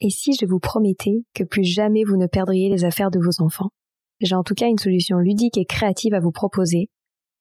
[0.00, 3.42] Et si je vous promettais que plus jamais vous ne perdriez les affaires de vos
[3.42, 3.70] enfants
[4.20, 6.88] J'ai en tout cas une solution ludique et créative à vous proposer,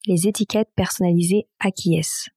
[0.08, 2.30] les étiquettes personnalisées Akies.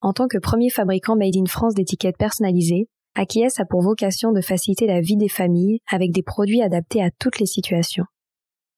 [0.00, 4.40] En tant que premier fabricant made in France d'étiquettes personnalisées, Akies a pour vocation de
[4.40, 8.04] faciliter la vie des familles avec des produits adaptés à toutes les situations.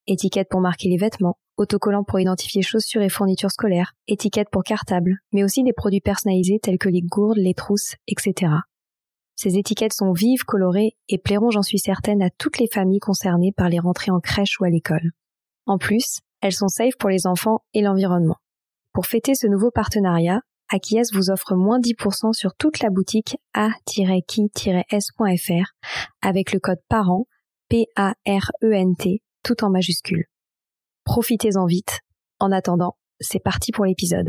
[0.07, 5.19] Étiquettes pour marquer les vêtements, autocollants pour identifier chaussures et fournitures scolaires, étiquettes pour cartables,
[5.33, 8.53] mais aussi des produits personnalisés tels que les gourdes, les trousses, etc.
[9.43, 13.53] Ces étiquettes sont vives, colorées et plairont, j'en suis certaine, à toutes les familles concernées
[13.57, 15.13] par les rentrées en crèche ou à l'école.
[15.65, 18.37] En plus, elles sont safe pour les enfants et l'environnement.
[18.93, 24.11] Pour fêter ce nouveau partenariat, Akies vous offre moins 10% sur toute la boutique a-qui-s.fr
[26.21, 27.25] avec le code PARENT,
[27.71, 30.27] P-A-R-E-N-T, tout en majuscule.
[31.05, 32.01] Profitez-en vite.
[32.41, 34.29] En attendant, c'est parti pour l'épisode.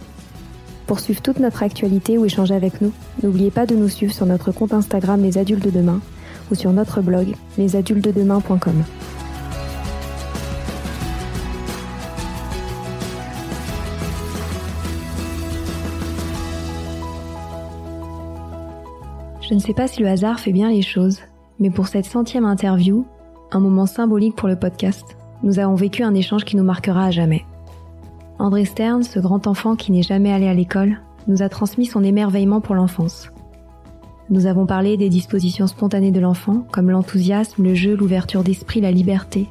[0.91, 2.91] Pour suivre toute notre actualité ou échanger avec nous,
[3.23, 6.01] n'oubliez pas de nous suivre sur notre compte Instagram Les Adultes de Demain
[6.51, 8.83] ou sur notre blog lesadultesdedemain.com.
[19.39, 21.21] Je ne sais pas si le hasard fait bien les choses,
[21.61, 23.07] mais pour cette centième interview,
[23.53, 25.05] un moment symbolique pour le podcast,
[25.41, 27.45] nous avons vécu un échange qui nous marquera à jamais.
[28.39, 32.03] André Stern, ce grand enfant qui n'est jamais allé à l'école, nous a transmis son
[32.03, 33.29] émerveillement pour l'enfance.
[34.29, 38.91] Nous avons parlé des dispositions spontanées de l'enfant, comme l'enthousiasme, le jeu, l'ouverture d'esprit, la
[38.91, 39.47] liberté,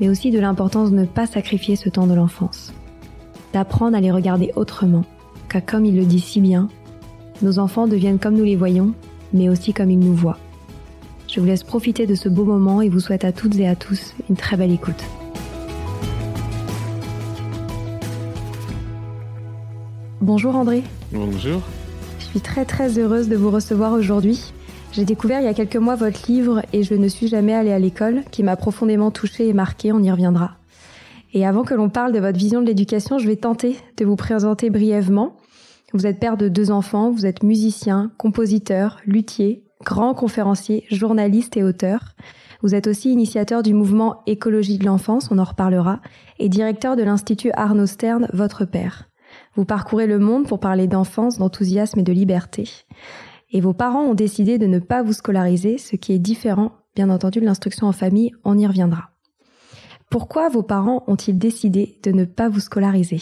[0.00, 2.72] mais aussi de l'importance de ne pas sacrifier ce temps de l'enfance,
[3.52, 5.04] d'apprendre à les regarder autrement,
[5.48, 6.68] car comme il le dit si bien,
[7.42, 8.94] nos enfants deviennent comme nous les voyons,
[9.32, 10.38] mais aussi comme ils nous voient.
[11.28, 13.76] Je vous laisse profiter de ce beau moment et vous souhaite à toutes et à
[13.76, 15.04] tous une très belle écoute.
[20.20, 20.82] Bonjour André.
[21.12, 21.62] Bonjour.
[22.18, 24.52] Je suis très très heureuse de vous recevoir aujourd'hui.
[24.90, 27.70] J'ai découvert il y a quelques mois votre livre Et je ne suis jamais allée
[27.70, 30.56] à l'école, qui m'a profondément touchée et marquée, on y reviendra.
[31.34, 34.16] Et avant que l'on parle de votre vision de l'éducation, je vais tenter de vous
[34.16, 35.36] présenter brièvement.
[35.92, 41.62] Vous êtes père de deux enfants, vous êtes musicien, compositeur, luthier, grand conférencier, journaliste et
[41.62, 42.16] auteur.
[42.62, 46.00] Vous êtes aussi initiateur du mouvement Écologie de l'enfance, on en reparlera,
[46.40, 49.07] et directeur de l'Institut Arnaud Stern, votre père.
[49.58, 52.70] Vous parcourez le monde pour parler d'enfance, d'enthousiasme et de liberté.
[53.50, 57.10] Et vos parents ont décidé de ne pas vous scolariser, ce qui est différent, bien
[57.10, 59.10] entendu, de l'instruction en famille, on y reviendra.
[60.10, 63.20] Pourquoi vos parents ont-ils décidé de ne pas vous scolariser?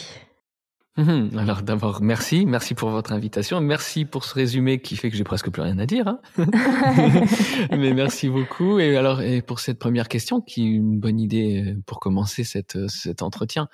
[0.97, 1.37] Mhm.
[1.37, 5.23] Alors d'abord, merci, merci pour votre invitation, merci pour ce résumé qui fait que j'ai
[5.23, 6.07] presque plus rien à dire.
[6.07, 6.19] Hein
[7.71, 8.79] Mais merci beaucoup.
[8.79, 12.43] Et alors, et pour cette première question, qui est une bonne idée euh, pour commencer
[12.43, 13.69] cette, euh, cet entretien,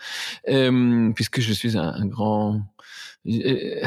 [0.50, 2.62] euh, puisque je suis un, un grand
[3.28, 3.81] euh,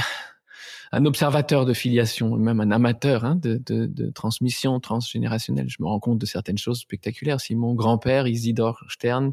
[0.93, 5.69] un observateur de filiation, même un amateur hein, de, de, de, transmission transgénérationnelle.
[5.69, 7.41] Je me rends compte de certaines choses spectaculaires.
[7.41, 9.33] Si mon grand-père, Isidore Stern,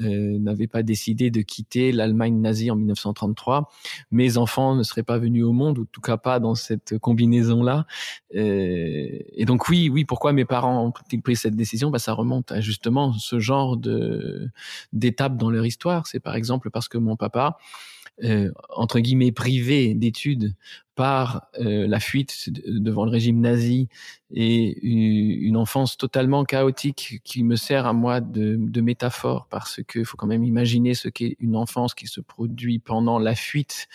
[0.00, 3.70] euh, n'avait pas décidé de quitter l'Allemagne nazie en 1933,
[4.10, 6.98] mes enfants ne seraient pas venus au monde, ou en tout cas pas dans cette
[6.98, 7.86] combinaison-là.
[8.34, 11.90] Euh, et donc oui, oui, pourquoi mes parents ont-ils pris cette décision?
[11.90, 13.76] Bah, Ça remonte à justement ce genre
[14.92, 16.06] d'étapes dans leur histoire.
[16.06, 17.58] C'est par exemple parce que mon papa,
[18.22, 20.54] euh, entre guillemets privé d'études
[20.94, 23.88] par euh, la fuite devant le régime nazi
[24.32, 30.04] et une enfance totalement chaotique qui me sert à moi de, de métaphore parce que
[30.04, 33.88] faut quand même imaginer ce qu'est une enfance qui se produit pendant la fuite.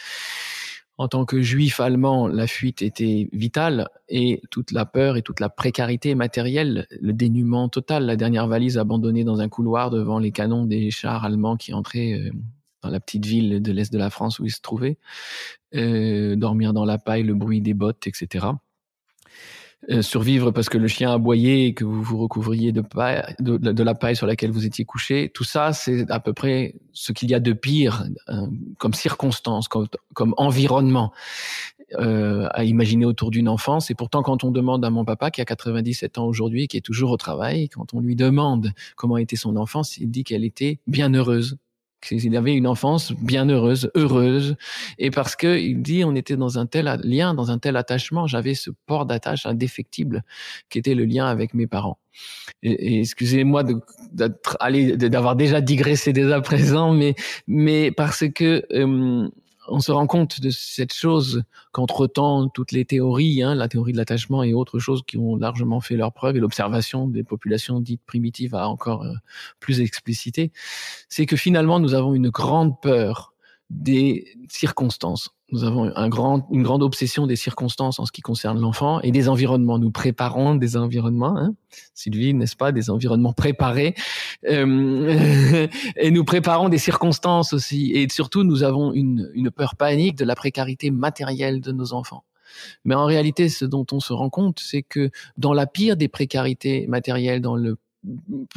[0.97, 5.39] En tant que juif allemand, la fuite était vitale et toute la peur et toute
[5.39, 10.33] la précarité matérielle, le dénuement total, la dernière valise abandonnée dans un couloir devant les
[10.33, 12.31] canons des chars allemands qui entraient euh,
[12.81, 14.97] dans la petite ville de l'est de la France où il se trouvait,
[15.75, 18.47] euh, dormir dans la paille, le bruit des bottes, etc.
[19.89, 23.83] Euh, survivre parce que le chien aboyait et que vous vous recouvriez de, paille, de,
[23.83, 25.31] la paille sur laquelle vous étiez couché.
[25.33, 28.45] Tout ça, c'est à peu près ce qu'il y a de pire euh,
[28.77, 31.13] comme circonstance, comme, comme environnement
[31.97, 33.89] euh, à imaginer autour d'une enfance.
[33.89, 36.81] Et pourtant, quand on demande à mon papa, qui a 97 ans aujourd'hui, qui est
[36.81, 40.79] toujours au travail, quand on lui demande comment était son enfance, il dit qu'elle était
[40.87, 41.57] bien heureuse
[42.11, 44.55] il avait une enfance bien heureuse, heureuse,
[44.97, 48.27] et parce que il dit on était dans un tel lien, dans un tel attachement,
[48.27, 50.23] j'avais ce port d'attache indéfectible
[50.69, 51.99] qui était le lien avec mes parents.
[52.63, 53.63] Et, et excusez-moi
[54.13, 57.15] d'avoir déjà digressé dès à présent, mais
[57.47, 59.29] mais parce que euh,
[59.69, 63.97] on se rend compte de cette chose qu'entre-temps, toutes les théories, hein, la théorie de
[63.97, 68.01] l'attachement et autres choses qui ont largement fait leur preuve, et l'observation des populations dites
[68.05, 69.13] primitives a encore euh,
[69.59, 70.51] plus explicité,
[71.09, 73.33] c'est que finalement, nous avons une grande peur
[73.69, 75.29] des circonstances.
[75.51, 79.11] Nous avons un grand, une grande obsession des circonstances en ce qui concerne l'enfant et
[79.11, 79.79] des environnements.
[79.79, 81.55] Nous préparons des environnements, hein,
[81.95, 83.95] Sylvie, n'est-ce pas, des environnements préparés.
[84.47, 87.91] Euh, et nous préparons des circonstances aussi.
[87.93, 92.23] Et surtout, nous avons une, une peur panique de la précarité matérielle de nos enfants.
[92.85, 96.07] Mais en réalité, ce dont on se rend compte, c'est que dans la pire des
[96.07, 97.77] précarités matérielles, dans le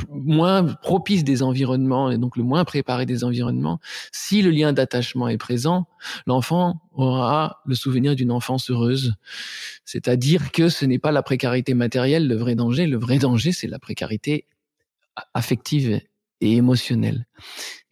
[0.08, 3.80] moins propice des environnements et donc le moins préparé des environnements,
[4.12, 5.86] si le lien d'attachement est présent,
[6.26, 9.14] l'enfant aura le souvenir d'une enfance heureuse.
[9.84, 13.68] C'est-à-dire que ce n'est pas la précarité matérielle le vrai danger, le vrai danger c'est
[13.68, 14.46] la précarité
[15.34, 16.00] affective
[16.42, 17.26] et émotionnelle.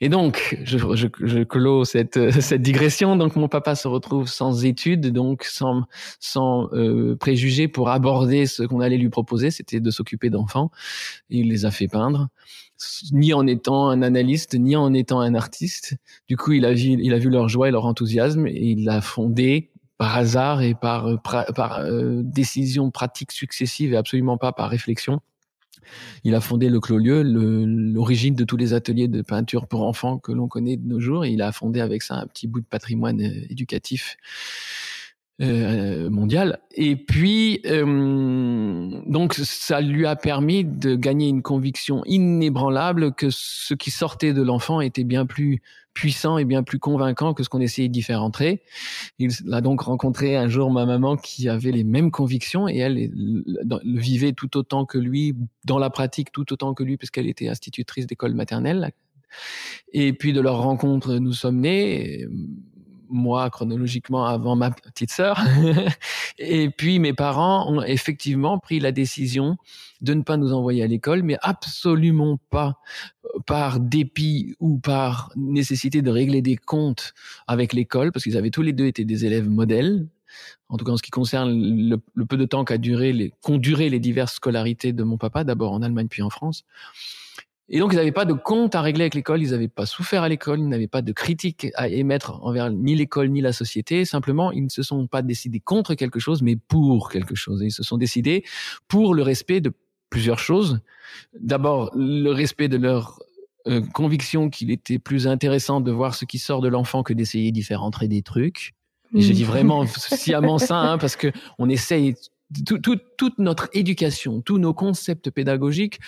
[0.03, 3.17] Et donc, je, je, je clôt cette, cette digression.
[3.17, 5.83] Donc, mon papa se retrouve sans études, donc sans,
[6.21, 10.71] sans euh, préjugés pour aborder ce qu'on allait lui proposer, c'était de s'occuper d'enfants.
[11.29, 12.29] Il les a fait peindre,
[13.13, 15.97] ni en étant un analyste, ni en étant un artiste.
[16.29, 18.89] Du coup, il a vu, il a vu leur joie et leur enthousiasme, et il
[18.89, 24.51] a fondé par hasard et par, par, par euh, décision pratique successive et absolument pas
[24.51, 25.21] par réflexion
[26.25, 30.33] il a fondé le Clos-Lieu, l'origine de tous les ateliers de peinture pour enfants que
[30.33, 31.25] l'on connaît de nos jours.
[31.25, 34.17] Et il a fondé avec ça un petit bout de patrimoine euh, éducatif
[35.41, 36.59] euh, mondial.
[36.75, 43.73] Et puis, euh, donc, ça lui a permis de gagner une conviction inébranlable que ce
[43.73, 45.63] qui sortait de l'enfant était bien plus
[45.95, 48.63] puissant et bien plus convaincant que ce qu'on essayait d'y faire entrer.
[49.19, 53.11] Il a donc rencontré un jour ma maman qui avait les mêmes convictions et elle
[53.15, 57.49] le vivait tout autant que lui, dans la pratique tout autant que lui, puisqu'elle était
[57.49, 58.93] institutrice d'école maternelle.
[59.93, 62.27] Et puis de leur rencontre, nous sommes nés
[63.11, 65.41] moi chronologiquement avant ma petite sœur.
[66.39, 69.57] et puis mes parents ont effectivement pris la décision
[70.01, 72.79] de ne pas nous envoyer à l'école, mais absolument pas
[73.25, 77.13] euh, par dépit ou par nécessité de régler des comptes
[77.47, 80.07] avec l'école, parce qu'ils avaient tous les deux été des élèves modèles.
[80.69, 81.53] En tout cas, en ce qui concerne
[82.15, 85.43] le, peu de temps qu'a duré les, qu'ont duré les diverses scolarités de mon papa,
[85.43, 86.65] d'abord en Allemagne puis en France.
[87.73, 90.25] Et donc, ils n'avaient pas de compte à régler avec l'école, ils n'avaient pas souffert
[90.25, 94.05] à l'école, ils n'avaient pas de critique à émettre envers ni l'école ni la société.
[94.05, 97.63] Simplement, ils ne se sont pas décidés contre quelque chose, mais pour quelque chose.
[97.63, 98.45] Et ils se sont décidés
[98.89, 99.73] pour le respect de
[100.11, 100.81] plusieurs choses.
[101.39, 103.21] D'abord, le respect de leur
[103.69, 107.53] euh, conviction qu'il était plus intéressant de voir ce qui sort de l'enfant que d'essayer
[107.53, 108.75] d'y faire entrer des trucs.
[109.15, 112.17] Et je dis vraiment sciemment ça, hein, parce que on essaye
[112.53, 116.01] toute notre éducation, tous nos concepts pédagogiques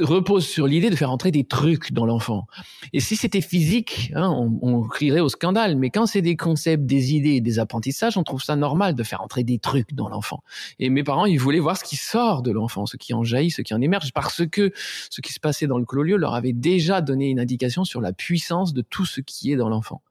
[0.00, 2.46] reposent sur l'idée de faire entrer des trucs dans l'enfant.
[2.92, 5.76] Et si c'était physique, hein, on, on, crierait au scandale.
[5.76, 9.22] Mais quand c'est des concepts, des idées, des apprentissages, on trouve ça normal de faire
[9.22, 10.42] entrer des trucs dans l'enfant.
[10.78, 13.50] Et mes parents, ils voulaient voir ce qui sort de l'enfant, ce qui en jaillit,
[13.50, 14.72] ce qui en émerge, parce que
[15.08, 18.12] ce qui se passait dans le clos-lieu leur avait déjà donné une indication sur la
[18.12, 20.02] puissance de tout ce qui est dans l'enfant.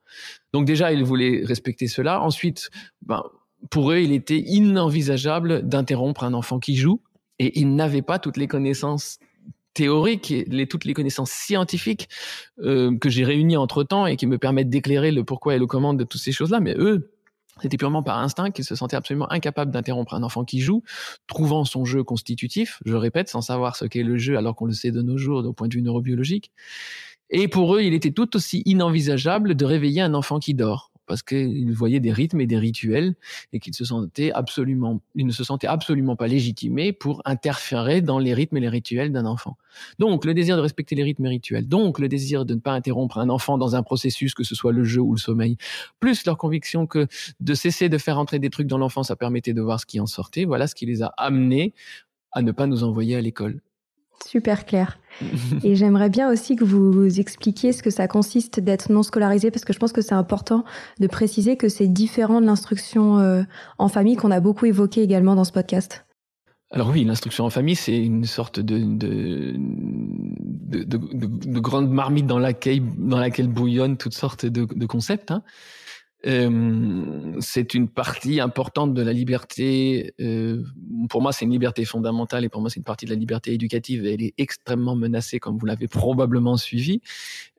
[0.53, 2.21] Donc déjà, ils voulaient respecter cela.
[2.21, 2.69] Ensuite,
[3.03, 3.23] ben,
[3.69, 7.01] pour eux, il était inenvisageable d'interrompre un enfant qui joue
[7.39, 9.19] et ils n'avaient pas toutes les connaissances
[9.73, 12.09] théoriques et toutes les connaissances scientifiques
[12.61, 15.67] euh, que j'ai réunies entre temps et qui me permettent d'éclairer le pourquoi et le
[15.67, 16.59] comment de toutes ces choses-là.
[16.59, 17.11] Mais eux,
[17.61, 20.83] c'était purement par instinct qu'ils se sentaient absolument incapables d'interrompre un enfant qui joue,
[21.27, 24.73] trouvant son jeu constitutif, je répète, sans savoir ce qu'est le jeu alors qu'on le
[24.73, 26.51] sait de nos jours au point de vue neurobiologique.
[27.29, 31.23] Et pour eux, il était tout aussi inenvisageable de réveiller un enfant qui dort parce
[31.23, 33.15] qu'ils voyaient des rythmes et des rituels
[33.51, 38.19] et qu'ils se sentaient absolument, ils ne se sentaient absolument pas légitimés pour interférer dans
[38.19, 39.57] les rythmes et les rituels d'un enfant.
[39.97, 42.73] Donc, le désir de respecter les rythmes et rituels, donc le désir de ne pas
[42.73, 45.57] interrompre un enfant dans un processus, que ce soit le jeu ou le sommeil,
[45.99, 47.07] plus leur conviction que
[47.39, 49.99] de cesser de faire entrer des trucs dans l'enfant, ça permettait de voir ce qui
[49.99, 50.45] en sortait.
[50.45, 51.73] Voilà ce qui les a amenés
[52.31, 53.61] à ne pas nous envoyer à l'école.
[54.27, 54.99] Super clair.
[55.63, 59.65] Et j'aimerais bien aussi que vous expliquiez ce que ça consiste d'être non scolarisé, parce
[59.65, 60.63] que je pense que c'est important
[60.99, 63.43] de préciser que c'est différent de l'instruction euh,
[63.77, 66.05] en famille qu'on a beaucoup évoqué également dans ce podcast.
[66.71, 72.37] Alors oui, l'instruction en famille, c'est une sorte de, de, de, de, grande marmite dans
[72.37, 75.31] laquelle, dans laquelle bouillonnent toutes sortes de, concepts.
[75.31, 75.41] Hein.
[76.21, 80.13] C'est une partie importante de la liberté.
[80.19, 80.63] Euh,
[81.09, 83.53] pour moi, c'est une liberté fondamentale et pour moi, c'est une partie de la liberté
[83.53, 84.05] éducative.
[84.05, 87.01] elle est extrêmement menacée, comme vous l'avez probablement suivi.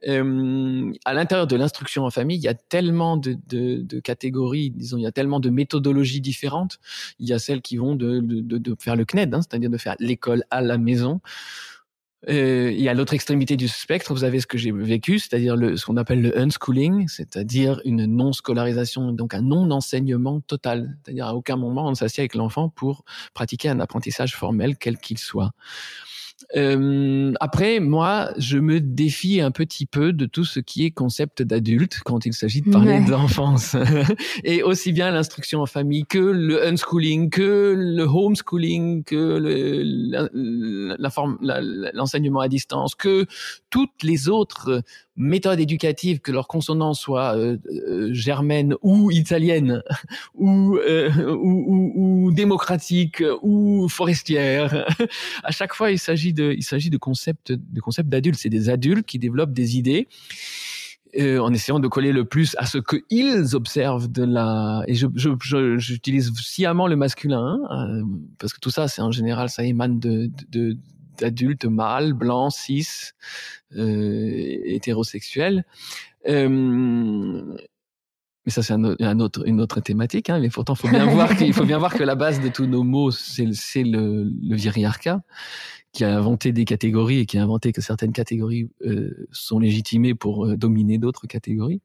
[0.07, 4.71] Euh, à l'intérieur de l'instruction en famille, il y a tellement de, de, de, catégories,
[4.71, 6.79] disons, il y a tellement de méthodologies différentes.
[7.19, 9.97] Il y a celles qui vont de, de faire le CNED, hein, c'est-à-dire de faire
[10.01, 11.21] l'école à la maison.
[12.29, 15.77] Euh, y a l'autre extrémité du spectre, vous avez ce que j'ai vécu, c'est-à-dire le,
[15.77, 20.99] ce qu'on appelle le unschooling, c'est-à-dire une non-scolarisation, donc un non-enseignement total.
[21.03, 25.17] C'est-à-dire à aucun moment on s'assied avec l'enfant pour pratiquer un apprentissage formel, quel qu'il
[25.17, 25.53] soit.
[26.57, 31.43] Euh, après, moi, je me défie un petit peu de tout ce qui est concept
[31.43, 33.77] d'adulte quand il s'agit de parler d'enfance.
[34.45, 39.39] Et aussi bien l'instruction en famille que le unschooling, que le homeschooling, que
[41.95, 43.27] l'enseignement à distance, que
[43.71, 44.83] toutes les autres
[45.21, 47.59] méthodes éducatives, que leur consonance soit euh,
[47.89, 49.83] euh, germaine ou italienne,
[50.35, 51.93] ou, euh, ou, ou,
[52.27, 54.87] ou, démocratique, ou forestière,
[55.45, 58.39] à chaque fois, il s'agit de, il s'agit de concepts, de concepts d'adultes.
[58.39, 60.09] C'est des adultes qui développent des idées.
[61.19, 65.09] Euh, en essayant de coller le plus à ce qu'ils observent de la et je
[65.77, 68.03] j'utilise sciemment le masculin hein,
[68.39, 70.77] parce que tout ça c'est en général ça émane de, de,
[71.23, 73.13] adultes mâles, blancs, cis,
[73.77, 75.65] euh, hétérosexuels.
[76.29, 77.57] Euh,
[78.47, 80.31] mais ça, c'est un, autre, une autre thématique.
[80.31, 82.67] Hein, mais pourtant, faut bien voir qu'il faut bien voir que la base de tous
[82.67, 84.57] nos mots, c'est le, le
[85.93, 90.15] qui a inventé des catégories et qui a inventé que certaines catégories euh, sont légitimées
[90.15, 91.81] pour euh, dominer d'autres catégories.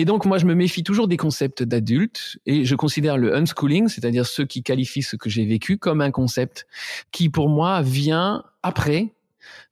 [0.00, 3.88] Et donc, moi, je me méfie toujours des concepts d'adultes et je considère le unschooling,
[3.88, 6.68] c'est-à-dire ceux qui qualifient ce que j'ai vécu comme un concept
[7.10, 9.12] qui, pour moi, vient après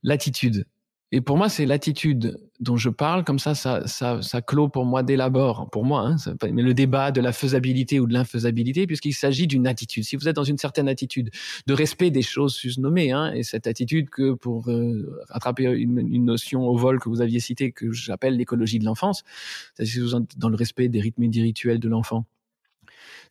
[0.02, 0.66] l'attitude.
[1.12, 4.84] Et pour moi, c'est l'attitude dont je parle, comme ça, ça, ça, ça clôt pour
[4.84, 6.16] moi dès l'abord, pour moi, hein,
[6.52, 10.02] mais le débat de la faisabilité ou de l'infaisabilité, puisqu'il s'agit d'une attitude.
[10.02, 11.30] Si vous êtes dans une certaine attitude
[11.66, 16.24] de respect des choses susnommées, hein, et cette attitude que pour euh, attraper une, une,
[16.24, 19.22] notion au vol que vous aviez citée, que j'appelle l'écologie de l'enfance,
[19.74, 22.26] c'est-à-dire si vous êtes dans le respect des rythmes et des rituels de l'enfant,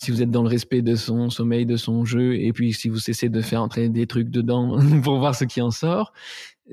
[0.01, 2.89] si vous êtes dans le respect de son sommeil, de son jeu, et puis si
[2.89, 6.13] vous cessez de faire entrer des trucs dedans pour voir ce qui en sort,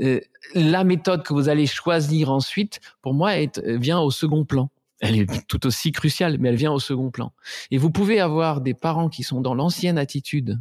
[0.00, 0.20] euh,
[0.54, 4.70] la méthode que vous allez choisir ensuite, pour moi, euh, vient au second plan.
[5.00, 7.32] Elle est tout aussi cruciale, mais elle vient au second plan.
[7.70, 10.60] Et vous pouvez avoir des parents qui sont dans l'ancienne attitude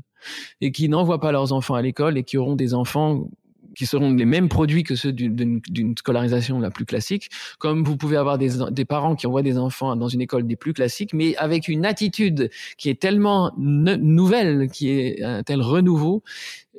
[0.61, 3.29] et qui n'envoient pas leurs enfants à l'école et qui auront des enfants
[3.75, 5.61] qui seront les mêmes produits que ceux d'une
[5.97, 10.07] scolarisation la plus classique, comme vous pouvez avoir des, parents qui envoient des enfants dans
[10.07, 15.23] une école des plus classiques, mais avec une attitude qui est tellement nouvelle, qui est
[15.23, 16.23] un tel renouveau,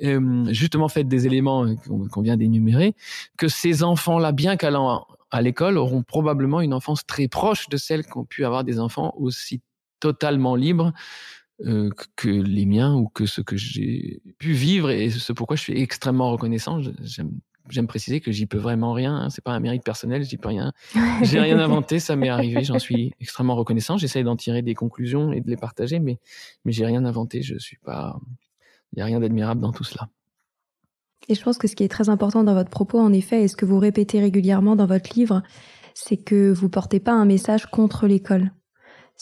[0.03, 1.67] euh, justement fait des éléments
[2.11, 2.95] qu'on vient d'énumérer,
[3.37, 8.05] que ces enfants-là, bien qu'allant à l'école, auront probablement une enfance très proche de celle
[8.05, 9.61] qu'ont pu avoir des enfants aussi
[10.01, 10.93] totalement libres
[11.65, 15.63] euh, que les miens ou que ce que j'ai pu vivre et ce pourquoi je
[15.63, 16.81] suis extrêmement reconnaissant.
[17.03, 17.33] J'aime
[17.69, 19.15] j'aime préciser que j'y peux vraiment rien.
[19.15, 19.31] Hein.
[19.31, 20.73] C'est pas un mérite personnel, j'y peux rien.
[21.23, 22.65] J'ai rien inventé, ça m'est arrivé.
[22.65, 23.97] J'en suis extrêmement reconnaissant.
[23.97, 26.19] J'essaye d'en tirer des conclusions et de les partager, mais
[26.65, 27.43] mais j'ai rien inventé.
[27.43, 28.19] Je suis pas.
[28.93, 30.09] Il y a rien d'admirable dans tout cela.
[31.29, 33.49] Et je pense que ce qui est très important dans votre propos, en effet, et
[33.49, 35.43] ce que vous répétez régulièrement dans votre livre,
[35.95, 38.51] c'est que vous portez pas un message contre l'école.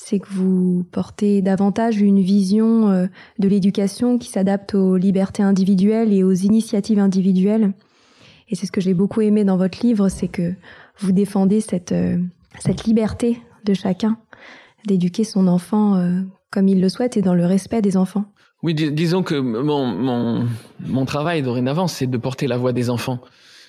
[0.02, 3.06] C'est que vous portez davantage une vision euh,
[3.38, 7.74] de l'éducation qui s'adapte aux libertés individuelles et aux initiatives individuelles.
[8.48, 10.54] Et c'est ce que j'ai beaucoup aimé dans votre livre, c'est que
[10.98, 12.16] vous défendez cette, euh,
[12.86, 14.18] liberté de chacun
[14.86, 18.24] d'éduquer son enfant euh, comme il le souhaite et dans le respect des enfants.
[18.62, 23.20] Oui, disons que mon, travail dorénavant, c'est de porter la voix des enfants.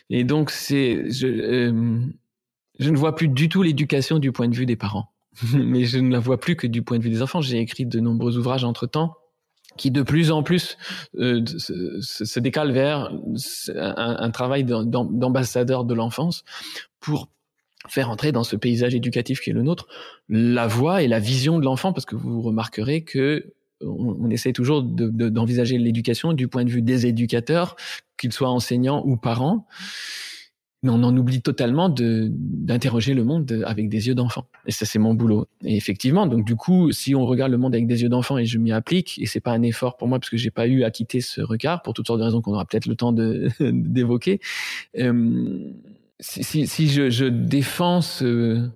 [0.10, 4.78] Et donc, c'est, je ne vois plus du tout l'éducation du point de vue des
[4.78, 5.11] parents.
[5.54, 7.42] Mais je ne la vois plus que du point de vue des enfants.
[7.42, 9.16] J'ai écrit de nombreux ouvrages entre-temps
[9.78, 10.78] qui de plus en plus
[11.18, 13.12] euh, se, décalent vers
[13.76, 16.44] un, travail d'ambassadeur de l'enfance
[17.00, 17.30] pour
[17.88, 19.88] faire entrer dans ce paysage éducatif qui est le nôtre
[20.30, 24.84] la voix et la vision de l'enfant, parce que vous remarquerez que on, essaie toujours
[24.84, 27.76] d'envisager de, l'éducation du point de vue des éducateurs,
[28.18, 29.66] qu'ils soient enseignants ou parents.
[30.84, 34.48] Mais on en oublie totalement d'interroger le monde avec des yeux d'enfant.
[34.66, 35.46] Et ça, c'est mon boulot.
[35.64, 38.46] Et effectivement, donc du coup, si on regarde le monde avec des yeux d'enfant et
[38.46, 40.84] je m'y applique, et c'est pas un effort pour moi parce que j'ai pas eu
[40.84, 43.14] à quitter ce regard pour toutes sortes de raisons qu'on aura peut-être le temps
[43.60, 44.40] d'évoquer.
[44.98, 45.72] Euh,
[46.20, 48.68] si, si, si je, je, défends ce,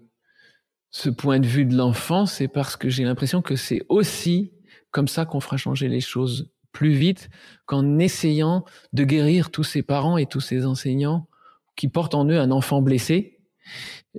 [0.92, 4.52] ce point de vue de l'enfant, c'est parce que j'ai l'impression que c'est aussi
[4.92, 7.30] comme ça qu'on fera changer les choses plus vite
[7.66, 11.28] qu'en essayant de guérir tous ces parents et tous ces enseignants
[11.76, 13.40] qui portent en eux un enfant blessé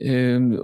[0.02, 0.58] euh,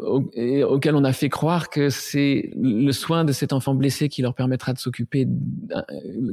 [0.64, 4.34] auquel on a fait croire que c'est le soin de cet enfant blessé qui leur
[4.34, 5.26] permettra de s'occuper
[5.74, 5.82] euh,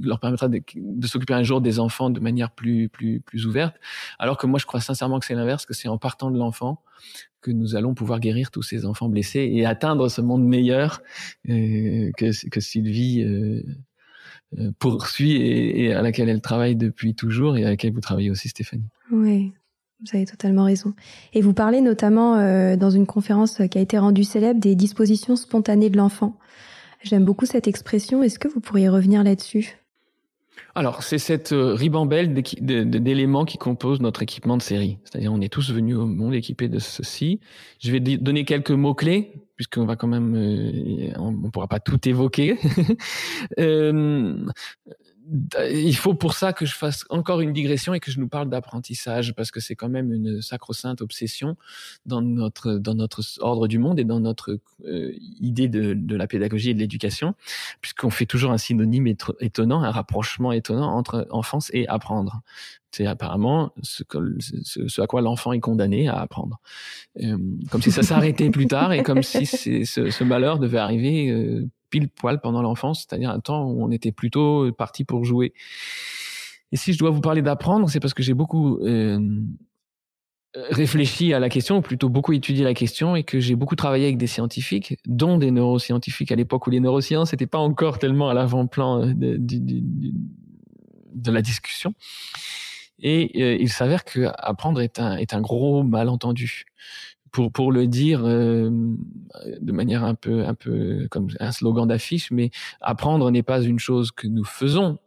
[0.01, 3.75] leur permettra de, de s'occuper un jour des enfants de manière plus plus plus ouverte
[4.17, 6.83] alors que moi je crois sincèrement que c'est l'inverse que c'est en partant de l'enfant
[7.41, 11.01] que nous allons pouvoir guérir tous ces enfants blessés et atteindre ce monde meilleur
[11.49, 13.63] euh, que, que Sylvie euh,
[14.57, 18.29] euh, poursuit et, et, à laquelle elle travaille depuis toujours et à laquelle vous travaillez
[18.29, 18.89] aussi Stéphanie.
[19.11, 19.53] Oui,
[20.01, 20.93] vous avez totalement raison.
[21.33, 25.35] Et vous parlez notamment euh, dans une conférence qui a été rendue célèbre des dispositions
[25.35, 26.37] spontanées de l'enfant.
[27.03, 28.23] J'aime beaucoup cette expression.
[28.23, 29.77] Est-ce que vous pourriez revenir là-dessus?
[30.75, 34.97] Alors, c'est cette euh, ribambelle d'éléments qui composent notre équipement de série.
[35.03, 37.39] C'est-à-dire, on est tous venus au monde équipés de ceci.
[37.79, 40.35] Je vais donner quelques mots-clés, puisqu'on va quand même...
[40.35, 42.57] Euh, on ne pourra pas tout évoquer.
[43.59, 44.45] euh,
[45.69, 48.49] il faut pour ça que je fasse encore une digression et que je nous parle
[48.49, 51.55] d'apprentissage parce que c'est quand même une sacro-sainte obsession
[52.05, 56.27] dans notre dans notre ordre du monde et dans notre euh, idée de, de, la
[56.27, 57.35] pédagogie et de l'éducation
[57.81, 59.07] puisqu'on fait toujours un synonyme
[59.39, 62.41] étonnant, un rapprochement étonnant entre enfance et apprendre.
[62.91, 66.59] C'est apparemment ce, que, ce, à quoi l'enfant est condamné à apprendre.
[67.21, 67.37] Euh,
[67.69, 71.67] comme si ça s'arrêtait plus tard et comme si ce, ce, malheur devait arriver euh,
[71.89, 75.53] pile poil pendant l'enfance, c'est-à-dire un temps où on était plutôt parti pour jouer.
[76.71, 79.19] Et si je dois vous parler d'apprendre, c'est parce que j'ai beaucoup euh,
[80.55, 84.05] réfléchi à la question, ou plutôt beaucoup étudié la question, et que j'ai beaucoup travaillé
[84.05, 88.29] avec des scientifiques, dont des neuroscientifiques à l'époque où les neurosciences n'étaient pas encore tellement
[88.29, 91.93] à l'avant-plan euh, de, de, la discussion.
[92.99, 96.65] Et euh, il s'avère que apprendre est un, est un gros malentendu
[97.31, 98.69] pour pour le dire euh,
[99.61, 103.79] de manière un peu un peu comme un slogan d'affiche, mais apprendre n'est pas une
[103.79, 104.97] chose que nous faisons.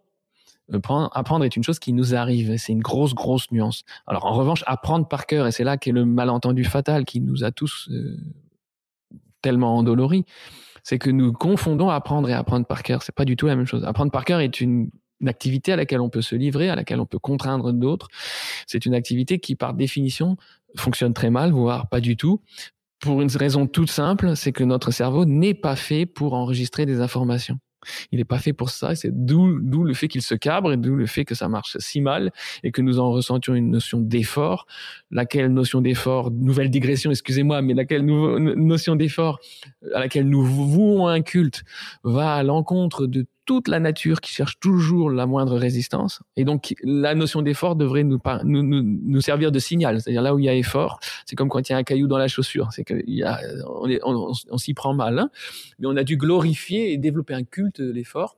[0.72, 2.56] Apprendre est une chose qui nous arrive.
[2.56, 3.82] C'est une grosse grosse nuance.
[4.06, 7.44] Alors en revanche, apprendre par cœur, et c'est là qu'est le malentendu fatal qui nous
[7.44, 8.16] a tous euh,
[9.42, 10.24] tellement endoloris,
[10.82, 13.02] c'est que nous confondons apprendre et apprendre par cœur.
[13.02, 13.84] C'est pas du tout la même chose.
[13.84, 14.90] Apprendre par cœur est une
[15.22, 18.08] une activité à laquelle on peut se livrer, à laquelle on peut contraindre d'autres.
[18.66, 20.36] C'est une activité qui, par définition,
[20.76, 22.42] fonctionne très mal, voire pas du tout,
[23.02, 27.00] pour une raison toute simple, c'est que notre cerveau n'est pas fait pour enregistrer des
[27.00, 27.58] informations.
[28.12, 30.94] Il n'est pas fait pour ça, c'est d'où le fait qu'il se cabre et d'où
[30.94, 32.30] le fait que ça marche si mal
[32.62, 34.66] et que nous en ressentions une notion d'effort,
[35.10, 39.40] laquelle notion d'effort, nouvelle digression, excusez-moi, mais laquelle notion d'effort
[39.94, 41.64] à laquelle nous vouons un culte
[42.04, 46.22] va à l'encontre de toute la nature qui cherche toujours la moindre résistance.
[46.36, 50.00] Et donc, la notion d'effort devrait nous, nous, nous, servir de signal.
[50.00, 52.06] C'est-à-dire là où il y a effort, c'est comme quand il y a un caillou
[52.06, 52.68] dans la chaussure.
[52.72, 53.40] C'est qu'il y a,
[54.04, 55.18] on, s'y prend mal.
[55.18, 55.30] Hein
[55.78, 58.36] mais on a dû glorifier et développer un culte de l'effort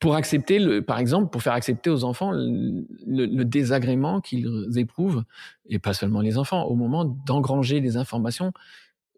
[0.00, 5.22] pour accepter, le, par exemple, pour faire accepter aux enfants le désagrément qu'ils éprouvent,
[5.68, 8.52] et pas seulement les enfants, au moment d'engranger des informations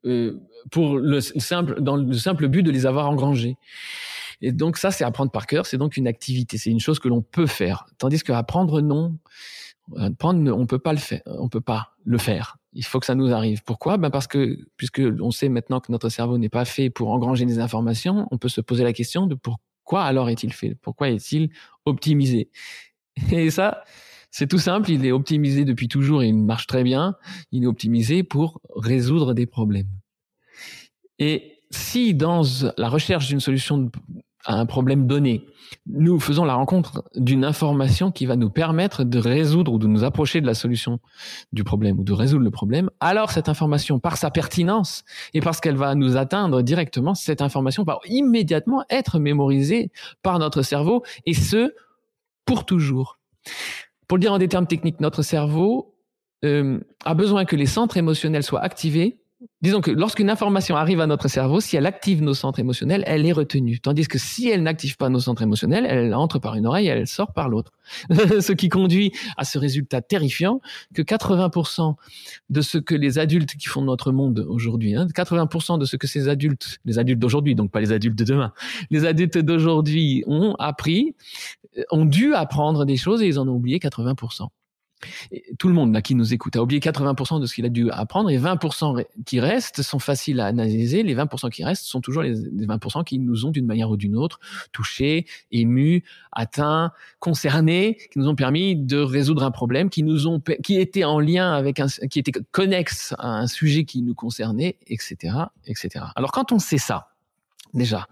[0.05, 3.57] euh, pour le simple, dans le simple but de les avoir engrangées.
[4.43, 7.09] Et donc ça, c'est apprendre par cœur, c'est donc une activité, c'est une chose que
[7.09, 7.87] l'on peut faire.
[7.99, 9.17] Tandis que apprendre non,
[10.19, 11.23] Prendre, on peut pas le faire.
[11.27, 12.59] On peut pas le faire.
[12.73, 13.63] Il faut que ça nous arrive.
[13.63, 13.97] Pourquoi?
[13.97, 17.47] Ben parce que puisque on sait maintenant que notre cerveau n'est pas fait pour engranger
[17.47, 20.75] des informations, on peut se poser la question de pourquoi alors est-il fait?
[20.83, 21.51] Pourquoi est-il
[21.85, 22.51] optimisé?
[23.31, 23.85] Et ça,
[24.39, 24.91] c'est tout simple.
[24.91, 27.15] Il est optimisé depuis toujours et il marche très bien.
[27.53, 29.89] Il est optimisé pour résoudre des problèmes.
[31.19, 32.43] Et si dans
[32.77, 33.91] la recherche d'une solution
[34.45, 35.47] à un problème donné,
[35.87, 40.05] nous faisons la rencontre d'une information qui va nous permettre de résoudre ou de nous
[40.05, 41.01] approcher de la solution
[41.55, 45.61] du problème ou de résoudre le problème, alors cette information, par sa pertinence et parce
[45.61, 49.91] qu'elle va nous atteindre directement, cette information va immédiatement être mémorisée
[50.23, 51.75] par notre cerveau et ce,
[52.45, 53.19] pour toujours.
[54.09, 55.95] Pour le dire en des termes techniques, notre cerveau
[56.45, 59.19] euh, a besoin que les centres émotionnels soient activés
[59.63, 63.27] disons que lorsqu'une information arrive à notre cerveau, si elle active nos centres émotionnels, elle
[63.27, 63.81] est retenue.
[63.81, 66.91] Tandis que si elle n'active pas nos centres émotionnels, elle entre par une oreille et
[66.91, 67.73] elle sort par l'autre.
[68.11, 70.61] ce qui conduit à ce résultat terrifiant
[70.95, 71.95] que 80%
[72.51, 76.07] de ce que les adultes qui font notre monde aujourd'hui, hein, 80% de ce que
[76.07, 78.53] ces adultes, les adultes d'aujourd'hui, donc pas les adultes de demain,
[78.91, 81.15] les adultes d'aujourd'hui ont appris,
[81.91, 84.49] ont dû apprendre des choses et ils en ont oublié 80%
[85.59, 87.91] tout le monde là qui nous écoute a oublié 80% de ce qu'il a dû
[87.91, 91.03] apprendre et 20% qui restent sont faciles à analyser.
[91.03, 94.17] Les 20% qui restent sont toujours les 20% qui nous ont d'une manière ou d'une
[94.17, 94.41] autre
[94.73, 100.41] touchés, émus, atteints, concernés, qui nous ont permis de résoudre un problème, qui nous ont,
[100.63, 104.79] qui était en lien avec un, qui était connexe à un sujet qui nous concernait,
[104.87, 105.35] etc.,
[105.67, 106.07] etc.
[106.15, 107.09] Alors quand on sait ça,
[107.77, 108.07] déjà.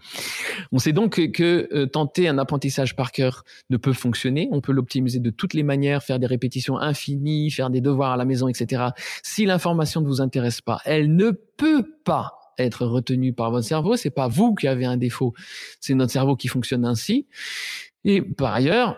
[0.72, 4.48] On sait donc que, euh, tenter un apprentissage par cœur ne peut fonctionner.
[4.52, 8.16] On peut l'optimiser de toutes les manières, faire des répétitions infinies, faire des devoirs à
[8.16, 8.84] la maison, etc.
[9.22, 13.96] Si l'information ne vous intéresse pas, elle ne peut pas être retenue par votre cerveau.
[13.96, 15.34] C'est pas vous qui avez un défaut,
[15.80, 17.26] c'est notre cerveau qui fonctionne ainsi.
[18.04, 18.96] Et par ailleurs,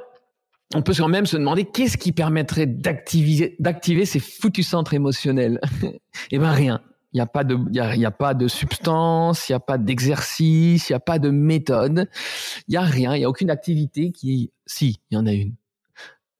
[0.74, 5.60] on peut quand même se demander qu'est-ce qui permettrait d'activer, d'activer ces foutus centres émotionnels?
[6.30, 6.82] eh ben rien.
[7.16, 9.78] Il n'y a pas de, il y a, pas de substance, il n'y a pas
[9.78, 12.10] d'exercice, il n'y a pas de méthode,
[12.68, 15.32] il n'y a rien, il n'y a aucune activité qui, si, il y en a
[15.32, 15.54] une,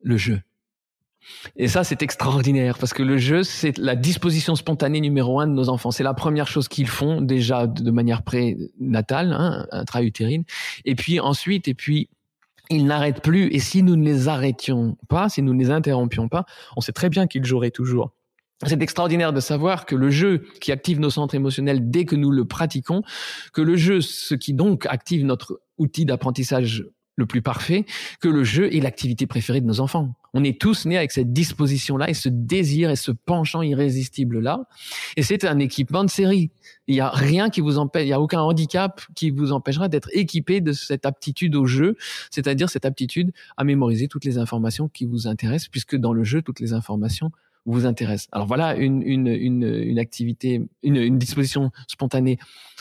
[0.03, 0.43] le jeu.
[1.57, 5.55] Et ça, c'est extraordinaire parce que le jeu, c'est la disposition spontanée numéro un de
[5.55, 5.91] nos enfants.
[5.91, 10.45] C'est la première chose qu'ils font déjà de manière prénatale, hein, intra-utérine.
[10.85, 12.11] Et puis ensuite, et puis
[12.69, 13.49] ils n'arrêtent plus.
[13.55, 16.45] Et si nous ne les arrêtions pas, si nous ne les interrompions pas,
[16.77, 18.13] on sait très bien qu'ils joueraient toujours.
[18.65, 22.31] C'est extraordinaire de savoir que le jeu qui active nos centres émotionnels dès que nous
[22.31, 23.03] le pratiquons,
[23.53, 27.87] que le jeu, ce qui donc active notre outil d'apprentissage le plus parfait,
[28.21, 30.15] que le jeu est l'activité préférée de nos enfants.
[30.35, 34.65] On est tous nés avec cette disposition-là et ce désir et ce penchant irrésistible-là.
[35.17, 36.51] Et c'est un équipement de série.
[36.87, 39.89] Il n'y a rien qui vous empêche, il n'y a aucun handicap qui vous empêchera
[39.89, 41.97] d'être équipé de cette aptitude au jeu,
[42.31, 46.43] c'est-à-dire cette aptitude à mémoriser toutes les informations qui vous intéressent, puisque dans le jeu,
[46.43, 47.31] toutes les informations
[47.67, 48.29] vous intéresse.
[48.33, 52.39] Alors voilà une, une, une, une activité, une, une, disposition spontanée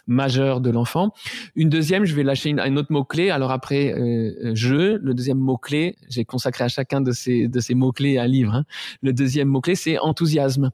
[0.07, 1.11] majeure de l'enfant.
[1.55, 3.31] Une deuxième, je vais lâcher une, un autre mot-clé.
[3.31, 7.73] Alors après, euh, jeu, le deuxième mot-clé, j'ai consacré à chacun de ces, de ces
[7.73, 8.53] mots-clés un livre.
[8.53, 8.65] Hein.
[9.01, 10.71] Le deuxième mot-clé, c'est enthousiasme.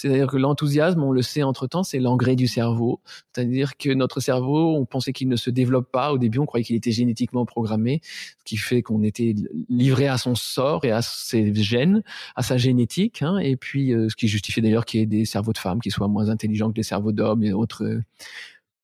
[0.00, 3.00] C'est-à-dire que l'enthousiasme, on le sait entre-temps, c'est l'engrais du cerveau.
[3.32, 6.10] C'est-à-dire que notre cerveau, on pensait qu'il ne se développe pas.
[6.12, 9.34] Au début, on croyait qu'il était génétiquement programmé, ce qui fait qu'on était
[9.68, 12.02] livré à son sort et à ses gènes,
[12.34, 13.20] à sa génétique.
[13.20, 13.36] Hein.
[13.38, 15.90] et puis, euh, ce qui justifie d'ailleurs qu'il y ait des cerveaux de femmes qui
[15.90, 18.00] soient moins intelligents que les cerveaux d'hommes et autres euh,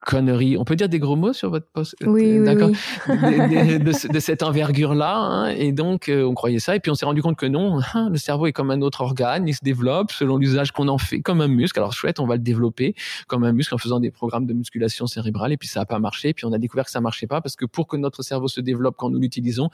[0.06, 0.56] conneries.
[0.56, 1.96] On peut dire des gros mots sur votre poste?
[2.06, 2.70] Oui, d'accord.
[3.08, 5.16] De, cette envergure-là.
[5.16, 6.76] Hein, et donc, euh, on croyait ça.
[6.76, 9.00] Et puis, on s'est rendu compte que non, hein, le cerveau est comme un autre
[9.00, 9.48] organe.
[9.48, 11.78] Il se développe selon l'usage qu'on en fait, comme un muscle.
[11.80, 12.94] Alors, chouette, on va le développer
[13.26, 15.52] comme un muscle en faisant des programmes de musculation cérébrale.
[15.52, 16.28] Et puis, ça n'a pas marché.
[16.28, 18.48] Et puis, on a découvert que ça marchait pas parce que pour que notre cerveau
[18.48, 19.70] se développe quand nous l'utilisons,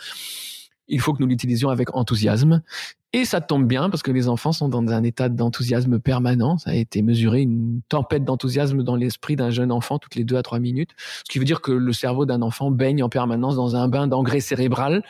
[0.92, 2.62] il faut que nous l'utilisions avec enthousiasme.
[3.14, 6.57] Et ça tombe bien parce que les enfants sont dans un état d'enthousiasme permanent.
[6.57, 10.37] Ça a été mesuré, une tempête d'enthousiasme dans l'esprit d'un jeune enfant toutes les deux
[10.37, 10.90] à trois minutes.
[10.96, 14.07] Ce qui veut dire que le cerveau d'un enfant baigne en permanence dans un bain
[14.07, 15.02] d'engrais cérébral,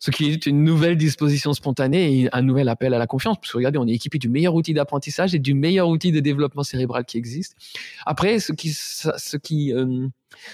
[0.00, 3.36] ce qui est une nouvelle disposition spontanée et un nouvel appel à la confiance.
[3.40, 6.18] Parce que regardez, on est équipé du meilleur outil d'apprentissage et du meilleur outil de
[6.18, 7.54] développement cérébral qui existe.
[8.04, 10.08] Après, ce qui, ce qui, euh,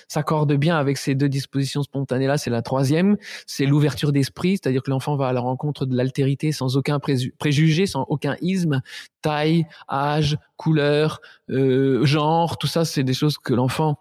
[0.09, 2.39] s'accorde bien avec ces deux dispositions spontanées-là.
[2.39, 3.17] C'est la troisième,
[3.47, 7.87] c'est l'ouverture d'esprit, c'est-à-dire que l'enfant va à la rencontre de l'altérité sans aucun préjugé,
[7.87, 8.83] sans aucun isme,
[9.23, 13.99] taille, âge, couleur, euh, genre, tout ça, c'est des choses que l'enfant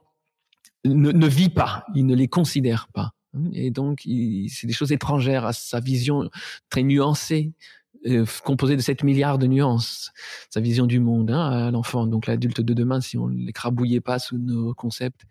[0.85, 3.13] ne, vit pas, il ne les considère pas.
[3.53, 6.29] Et donc, c'est des choses étrangères à sa vision
[6.69, 7.51] très nuancée
[8.43, 10.12] composé de 7 milliards de nuances,
[10.49, 14.19] sa vision du monde hein, à l'enfant, donc l'adulte de demain, si on l'écrabouillait pas
[14.19, 15.21] sous nos concepts.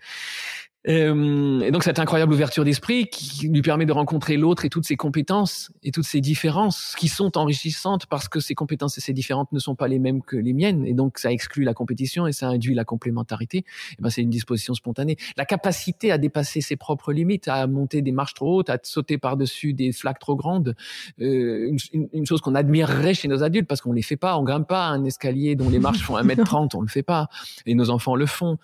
[0.87, 4.87] Euh, et donc cette incroyable ouverture d'esprit qui lui permet de rencontrer l'autre et toutes
[4.87, 9.13] ses compétences et toutes ses différences qui sont enrichissantes parce que ces compétences et ces
[9.13, 12.29] différentes ne sont pas les mêmes que les miennes et donc ça exclut la compétition
[12.29, 13.59] et ça induit la complémentarité.
[13.59, 15.17] Et ben c'est une disposition spontanée.
[15.37, 19.19] La capacité à dépasser ses propres limites, à monter des marches trop hautes, à sauter
[19.19, 20.77] par-dessus des flaques trop grandes,
[21.21, 24.69] euh, une, chose qu'on admirerait chez nos adultes parce qu'on les fait pas, on grimpe
[24.69, 27.29] pas un escalier dont les marches font 1m30, on le fait pas
[27.67, 28.59] et nos enfants le font.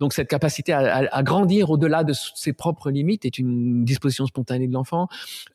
[0.00, 4.72] Donc cette capacité à grandir au-delà de ses propres limites est une disposition spontanée de
[4.72, 5.08] l'enfant.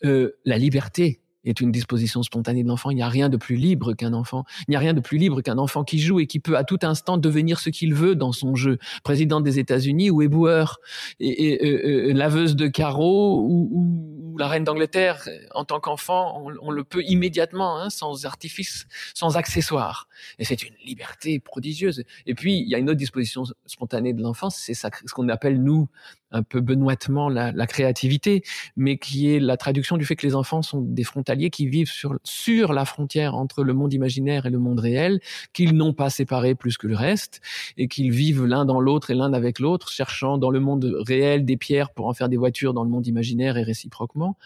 [0.03, 2.89] Euh, la liberté est une disposition spontanée de l'enfant.
[2.89, 4.45] Il n'y a rien de plus libre qu'un enfant.
[4.67, 6.63] Il n'y a rien de plus libre qu'un enfant qui joue et qui peut à
[6.63, 8.77] tout instant devenir ce qu'il veut dans son jeu.
[9.03, 10.79] Président des États-Unis ou éboueur,
[11.19, 15.27] et, euh, euh, laveuse de carreaux ou, ou la reine d'Angleterre.
[15.53, 20.07] En tant qu'enfant, on, le peut immédiatement, hein, sans artifice, sans accessoire.
[20.39, 22.03] Et c'est une liberté prodigieuse.
[22.25, 25.61] Et puis, il y a une autre disposition spontanée de l'enfance, c'est ce qu'on appelle,
[25.61, 25.87] nous,
[26.31, 28.43] un peu benoîtement la, la, créativité,
[28.75, 31.89] mais qui est la traduction du fait que les enfants sont des frontaliers qui vivent
[31.89, 35.19] sur, sur la frontière entre le monde imaginaire et le monde réel,
[35.53, 37.41] qu'ils n'ont pas séparé plus que le reste,
[37.77, 41.45] et qu'ils vivent l'un dans l'autre et l'un avec l'autre, cherchant dans le monde réel
[41.45, 44.37] des pierres pour en faire des voitures dans le monde imaginaire et réciproquement.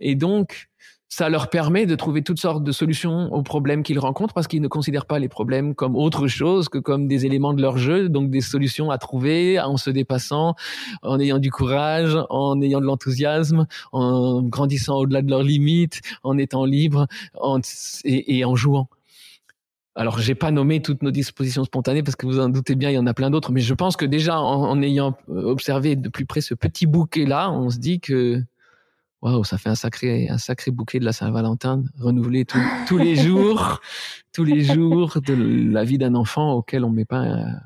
[0.00, 0.68] Et donc,
[1.08, 4.60] ça leur permet de trouver toutes sortes de solutions aux problèmes qu'ils rencontrent parce qu'ils
[4.60, 8.08] ne considèrent pas les problèmes comme autre chose que comme des éléments de leur jeu,
[8.08, 10.54] donc des solutions à trouver en se dépassant,
[11.02, 16.38] en ayant du courage, en ayant de l'enthousiasme, en grandissant au-delà de leurs limites, en
[16.38, 17.60] étant libres en,
[18.04, 18.88] et, et en jouant.
[19.98, 22.94] Alors, j'ai pas nommé toutes nos dispositions spontanées parce que vous en doutez bien, il
[22.94, 23.50] y en a plein d'autres.
[23.50, 27.70] Mais je pense que déjà, en, ayant observé de plus près ce petit bouquet-là, on
[27.70, 28.42] se dit que
[29.22, 33.16] waouh, ça fait un sacré, un sacré bouquet de la Saint-Valentin, renouvelé tout, tous les
[33.16, 33.80] jours,
[34.32, 35.34] tous les jours de
[35.72, 37.60] la vie d'un enfant auquel on met pas un,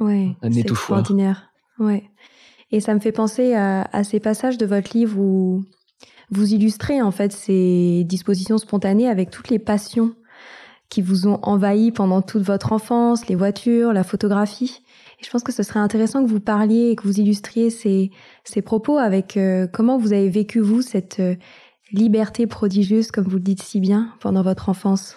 [0.00, 1.00] ouais, un étouffoir.
[1.00, 1.50] extraordinaire.
[1.78, 2.04] Ouais.
[2.70, 5.64] Et ça me fait penser à, à, ces passages de votre livre où
[6.30, 10.14] vous illustrez en fait ces dispositions spontanées avec toutes les passions
[10.88, 14.83] qui vous ont envahi pendant toute votre enfance, les voitures, la photographie.
[15.24, 18.10] Je pense que ce serait intéressant que vous parliez et que vous illustriez ces,
[18.44, 21.36] ces propos avec euh, comment vous avez vécu, vous, cette euh,
[21.92, 25.16] liberté prodigieuse, comme vous le dites si bien, pendant votre enfance?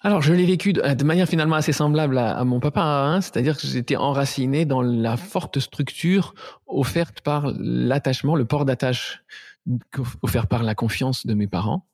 [0.00, 3.20] Alors, je l'ai vécu de, de, manière finalement assez semblable à, à mon papa, hein,
[3.20, 6.34] c'est-à-dire que j'étais enraciné dans la forte structure
[6.66, 9.24] offerte par l'attachement, le port d'attache
[10.22, 11.86] offert par la confiance de mes parents.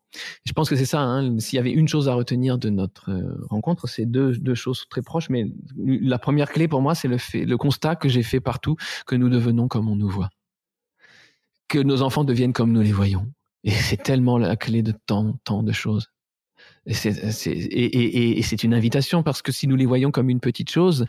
[0.45, 1.01] Je pense que c'est ça.
[1.01, 1.39] Hein.
[1.39, 5.03] S'il y avait une chose à retenir de notre euh, rencontre, c'est deux, choses très
[5.03, 5.31] proches.
[5.31, 5.47] Mais
[5.77, 9.29] la première clé pour moi, c'est le le constat que j'ai fait partout que nous
[9.29, 10.31] devenons comme on nous voit,
[11.69, 13.27] que nos enfants deviennent comme nous les voyons.
[13.65, 16.09] Et c'est tellement la clé de tant, tant de choses.
[16.87, 21.05] Et c'est une invitation parce que si nous les voyons comme une petite chose,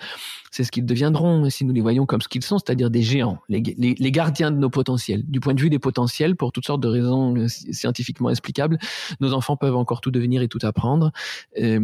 [0.52, 1.46] c'est ce qu'ils deviendront.
[1.46, 4.12] Et si nous les voyons comme ce qu'ils sont, c'est-à-dire des géants, les, les, les,
[4.12, 5.24] gardiens de nos potentiels.
[5.26, 8.78] Du point de vue des potentiels, pour toutes sortes de raisons euh, scientifiquement explicables,
[9.22, 11.12] nos enfants peuvent encore tout devenir et tout apprendre.
[11.58, 11.80] Euh,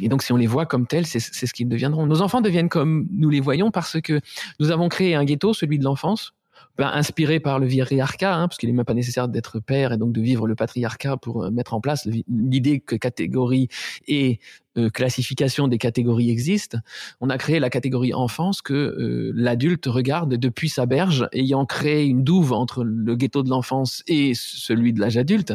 [0.00, 2.06] et donc, si on les voit comme tels, c'est ce qu'ils deviendront.
[2.06, 4.20] Nos enfants deviennent comme nous les voyons parce que
[4.60, 6.32] nous avons créé un ghetto, celui de l'enfance,
[6.76, 9.96] ben, inspiré par le viriarcat, hein, parce qu'il n'est même pas nécessaire d'être père et
[9.96, 13.68] donc de vivre le patriarcat pour euh, mettre en place l'idée que catégorie
[14.06, 14.40] et
[14.76, 16.78] euh, classification des catégories existent.
[17.20, 22.04] On a créé la catégorie enfance que euh, l'adulte regarde depuis sa berge, ayant créé
[22.04, 25.54] une douve entre le ghetto de l'enfance et celui de l'âge adulte,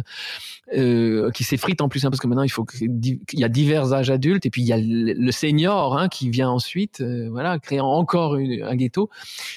[0.76, 3.92] euh, qui s'effrite en plus, hein, parce que maintenant il faut qu'il y a divers
[3.92, 7.58] âges adultes, et puis il y a le, senior hein, qui vient ensuite, euh, voilà,
[7.58, 9.10] créant encore une, un ghetto.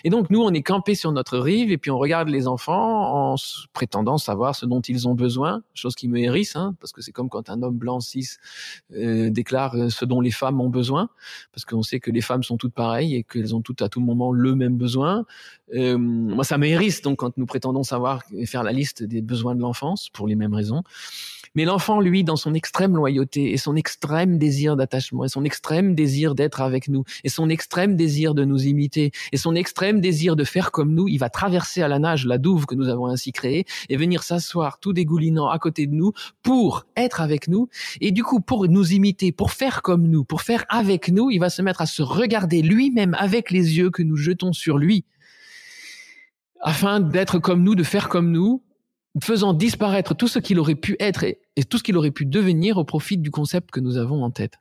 [0.04, 3.32] Et donc nous, on est campé sur notre rive, et puis on regarde les enfants
[3.32, 3.36] en
[3.74, 7.12] prétendant savoir ce dont ils ont besoin, chose qui me hérisse, hein, parce que c'est
[7.12, 8.28] comme quand un homme blanc cis
[8.94, 11.08] euh, déclare ce dont les femmes ont besoin,
[11.52, 14.00] parce qu'on sait que les femmes sont toutes pareilles et qu'elles ont toutes à tout
[14.00, 15.24] moment le même besoin.
[15.74, 19.60] Euh, moi, ça m'hérisse donc quand nous prétendons savoir faire la liste des besoins de
[19.60, 20.82] l'enfance pour les mêmes raisons.
[21.54, 25.94] Mais l'enfant, lui, dans son extrême loyauté et son extrême désir d'attachement et son extrême
[25.94, 30.36] désir d'être avec nous et son extrême désir de nous imiter et son extrême désir
[30.36, 33.06] de faire comme nous, il va traverser à la nage la douve que nous avons
[33.06, 37.68] ainsi créée et venir s'asseoir tout dégoulinant à côté de nous pour être avec nous.
[38.00, 41.38] Et du coup pour nous imiter, pour faire comme nous, pour faire avec nous, il
[41.38, 45.04] va se mettre à se regarder lui-même avec les yeux que nous jetons sur lui
[46.62, 48.62] afin d'être comme nous, de faire comme nous,
[49.20, 52.78] faisant disparaître tout ce qu'il aurait pu être et, tout ce qu'il aurait pu devenir
[52.78, 54.54] au profit du concept que nous avons en tête.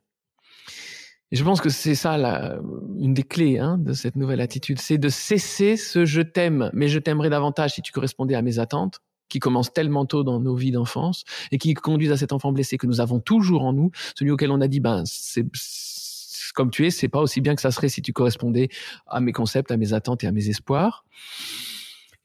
[1.30, 2.58] Et je pense que c'est ça la,
[2.98, 6.88] une des clés hein, de cette nouvelle attitude, c'est de cesser ce je t'aime, mais
[6.88, 10.54] je t'aimerais davantage si tu correspondais à mes attentes, qui commencent tellement tôt dans nos
[10.54, 13.90] vies d'enfance et qui conduisent à cet enfant blessé que nous avons toujours en nous,
[14.14, 15.46] celui auquel on a dit ben c'est
[16.52, 18.68] comme tu es, c'est pas aussi bien que ça serait si tu correspondais
[19.06, 21.06] à mes concepts, à mes attentes et à mes espoirs.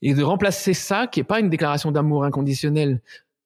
[0.02, 3.02] Et de remplacer ça, qui est pas une déclaration d'amour inconditionnel,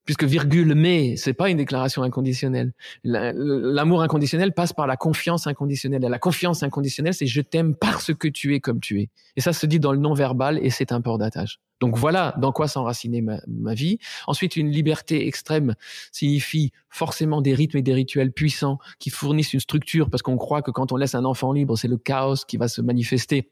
[0.05, 2.73] puisque virgule mais c'est pas une déclaration inconditionnelle.
[3.03, 6.03] L'amour inconditionnel passe par la confiance inconditionnelle.
[6.03, 9.09] Et la confiance inconditionnelle, c'est je t'aime parce que tu es comme tu es.
[9.35, 11.59] Et ça se dit dans le non verbal et c'est un port d'attache.
[11.79, 13.97] Donc voilà dans quoi s'enraciner ma, ma, vie.
[14.27, 15.75] Ensuite, une liberté extrême
[16.11, 20.61] signifie forcément des rythmes et des rituels puissants qui fournissent une structure parce qu'on croit
[20.61, 23.49] que quand on laisse un enfant libre, c'est le chaos qui va se manifester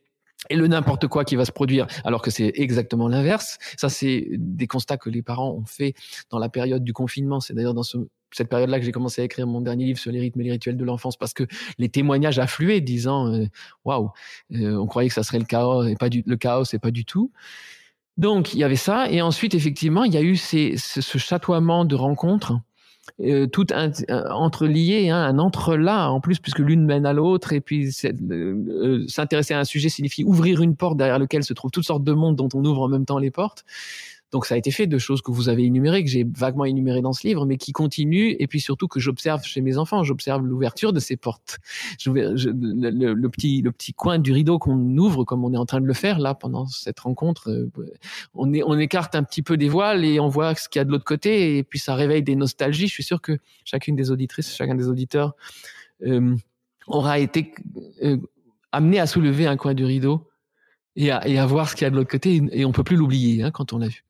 [0.49, 3.58] et le n'importe quoi qui va se produire, alors que c'est exactement l'inverse.
[3.78, 5.93] Ça, c'est des constats que les parents ont fait
[6.30, 7.41] dans la période du confinement.
[7.41, 10.19] C'est d'ailleurs dans cette période-là que j'ai commencé à écrire mon dernier livre sur les
[10.19, 11.43] rythmes et les rituels de l'enfance, parce que
[11.78, 13.47] les témoignages affluaient, disant euh,
[13.84, 14.12] waouh,
[14.54, 16.91] euh, on croyait que ça serait le chaos et pas du le chaos et pas
[16.91, 17.32] du tout.
[18.17, 21.86] Donc il y avait ça, et ensuite effectivement il y a eu ces, ce chatoiement
[21.86, 22.54] de rencontres
[23.22, 23.91] euh, tout un,
[24.32, 27.54] entrelié, hein, un entrelac en plus, puisque l'une mène à l'autre.
[27.54, 31.72] Et puis euh, s'intéresser à un sujet signifie ouvrir une porte derrière lequel se trouvent
[31.72, 33.65] toutes sortes de mondes dont on ouvre en même temps les portes.
[34.31, 37.01] Donc ça a été fait de choses que vous avez énumérées, que j'ai vaguement énumérées
[37.01, 40.45] dans ce livre, mais qui continuent, et puis surtout que j'observe chez mes enfants, j'observe
[40.45, 41.57] l'ouverture de ces portes.
[42.05, 45.87] Le, petit, le petit coin du rideau qu'on ouvre, comme on est en train de
[45.87, 47.71] le faire là pendant cette rencontre, euh,
[48.35, 50.91] on écarte un petit peu des voiles et on voit ce qu'il y a de
[50.91, 52.87] l'autre côté, et puis ça réveille des nostalgies.
[52.87, 55.33] Je suis sûr que chacune des auditrices, chacun des auditeurs
[56.05, 56.35] euh,
[56.87, 57.53] aura été
[58.03, 58.17] euh,
[58.71, 60.27] amené à soulever un coin du rideau
[60.95, 62.83] et à, et à voir ce qu'il y a de l'autre côté, et on peut
[62.83, 64.03] plus l'oublier hein, quand on l'a vu.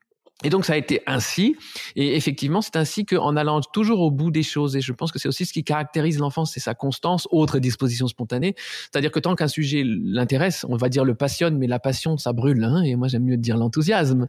[0.43, 1.58] Et donc ça a été ainsi,
[1.97, 5.19] et effectivement c'est ainsi qu'en allant toujours au bout des choses, et je pense que
[5.19, 9.36] c'est aussi ce qui caractérise l'enfance, c'est sa constance, autre disposition spontanée, c'est-à-dire que tant
[9.36, 12.95] qu'un sujet l'intéresse, on va dire le passionne, mais la passion ça brûle, hein, et
[12.95, 14.28] moi j'aime mieux dire l'enthousiasme.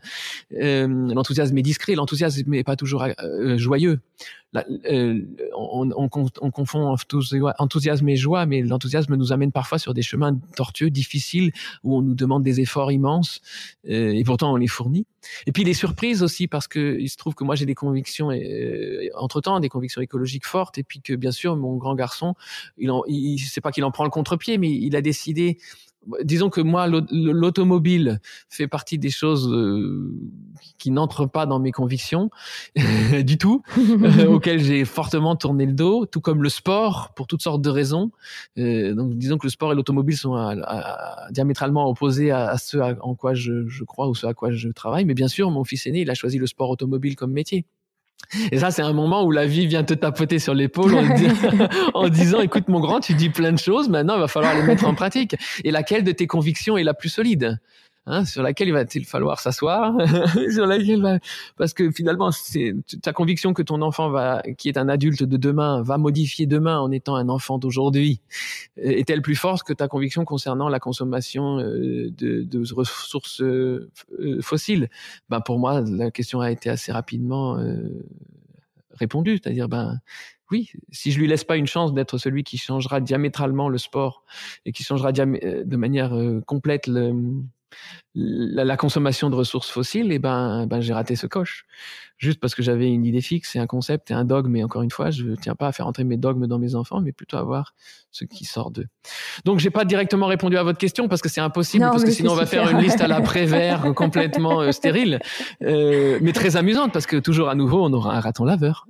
[0.61, 4.01] Euh, l'enthousiasme est discret, l'enthousiasme n'est pas toujours euh, joyeux.
[4.57, 5.21] Euh,
[5.57, 6.09] on, on,
[6.41, 6.97] on, confond
[7.59, 11.53] enthousiasme et joie, mais l'enthousiasme nous amène parfois sur des chemins tortueux, difficiles,
[11.85, 13.41] où on nous demande des efforts immenses,
[13.89, 15.07] euh, et pourtant on les fournit.
[15.47, 18.33] Et puis les surprises aussi, parce que il se trouve que moi j'ai des convictions,
[18.33, 22.35] euh, entre temps, des convictions écologiques fortes, et puis que bien sûr mon grand garçon,
[22.77, 25.59] il, en, il c'est pas qu'il en prend le contre-pied, mais il a décidé
[26.23, 30.13] disons que moi, l'automobile fait partie des choses euh,
[30.79, 32.31] qui n'entrent pas dans mes convictions
[33.23, 37.43] du tout, euh, auxquelles j'ai fortement tourné le dos, tout comme le sport, pour toutes
[37.43, 38.11] sortes de raisons.
[38.59, 40.57] Euh, donc, disons que le sport et l'automobile sont
[41.31, 45.05] diamétralement opposés à, ce en quoi je, je, crois ou ce à quoi je travaille.
[45.05, 47.67] Mais bien sûr, mon fils aîné, il a choisi le sport automobile comme métier.
[48.53, 50.95] Et ça, c'est un moment où la vie vient te tapoter sur l'épaule
[51.95, 54.63] en, disant, écoute, mon grand, tu dis plein de choses, maintenant, il va falloir les
[54.63, 55.37] mettre en pratique.
[55.65, 57.59] Et laquelle de tes convictions est la plus solide?
[58.07, 59.95] Hein, sur laquelle il va-t-il falloir s'asseoir,
[60.53, 61.19] sur laquelle va...
[61.59, 65.37] parce que finalement, c'est ta conviction que ton enfant va, qui est un adulte de
[65.37, 68.23] demain, va modifier demain en étant un enfant d'aujourd'hui,
[68.79, 73.91] euh, est-elle plus forte que ta conviction concernant la consommation euh, de, ressources euh,
[74.41, 74.89] fossiles?
[75.29, 77.59] Ben pour moi, la question a été assez rapidement
[78.93, 80.01] répondue, c'est-à-dire ben
[80.51, 84.25] oui, si je lui laisse pas une chance d'être celui qui changera diamétralement le sport
[84.65, 86.13] et qui changera de manière
[86.47, 87.13] complète le,
[88.15, 91.65] la, consommation de ressources fossiles, et eh ben, ben j'ai raté ce coche.
[92.19, 94.55] Juste parce que j'avais une idée fixe et un concept et un dogme.
[94.57, 96.75] Et encore une fois, je ne tiens pas à faire entrer mes dogmes dans mes
[96.75, 97.75] enfants, mais plutôt à voir
[98.11, 98.87] ce qui sort d'eux.
[99.45, 102.33] Donc, j'ai pas directement répondu à votre question parce que c'est impossible, parce que sinon
[102.33, 105.21] on va faire une liste à la Prévert complètement euh, stérile,
[105.63, 108.87] euh, mais très amusante parce que toujours à nouveau, on aura un raton laveur.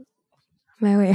[0.81, 1.13] Bah ouais.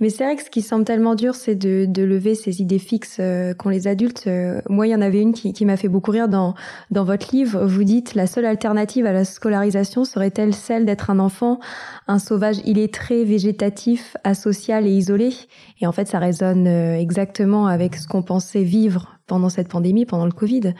[0.00, 2.78] Mais c'est vrai que ce qui semble tellement dur, c'est de, de, lever ces idées
[2.78, 4.24] fixes euh, qu'ont les adultes.
[4.28, 6.54] Euh, moi, il y en avait une qui, qui m'a fait beaucoup rire dans,
[6.92, 7.66] dans votre livre.
[7.66, 11.58] Vous dites la seule alternative à la scolarisation serait-elle celle d'être un enfant,
[12.06, 15.34] un sauvage illettré, végétatif, asocial et isolé?
[15.80, 20.06] Et en fait, ça résonne euh, exactement avec ce qu'on pensait vivre pendant cette pandémie,
[20.06, 20.74] pendant le Covid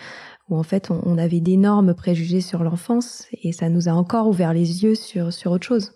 [0.48, 4.28] où en fait on, on avait d'énormes préjugés sur l'enfance et ça nous a encore
[4.28, 5.92] ouvert les yeux sur, sur autre chose.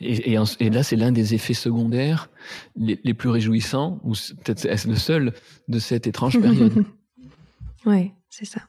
[0.00, 0.36] Et,
[0.70, 2.28] là, c'est l'un des effets secondaires
[2.76, 4.12] les, plus réjouissants, ou
[4.44, 5.32] peut-être est-ce le seul,
[5.68, 6.84] de cette étrange période.
[7.86, 8.60] ouais, c'est ça.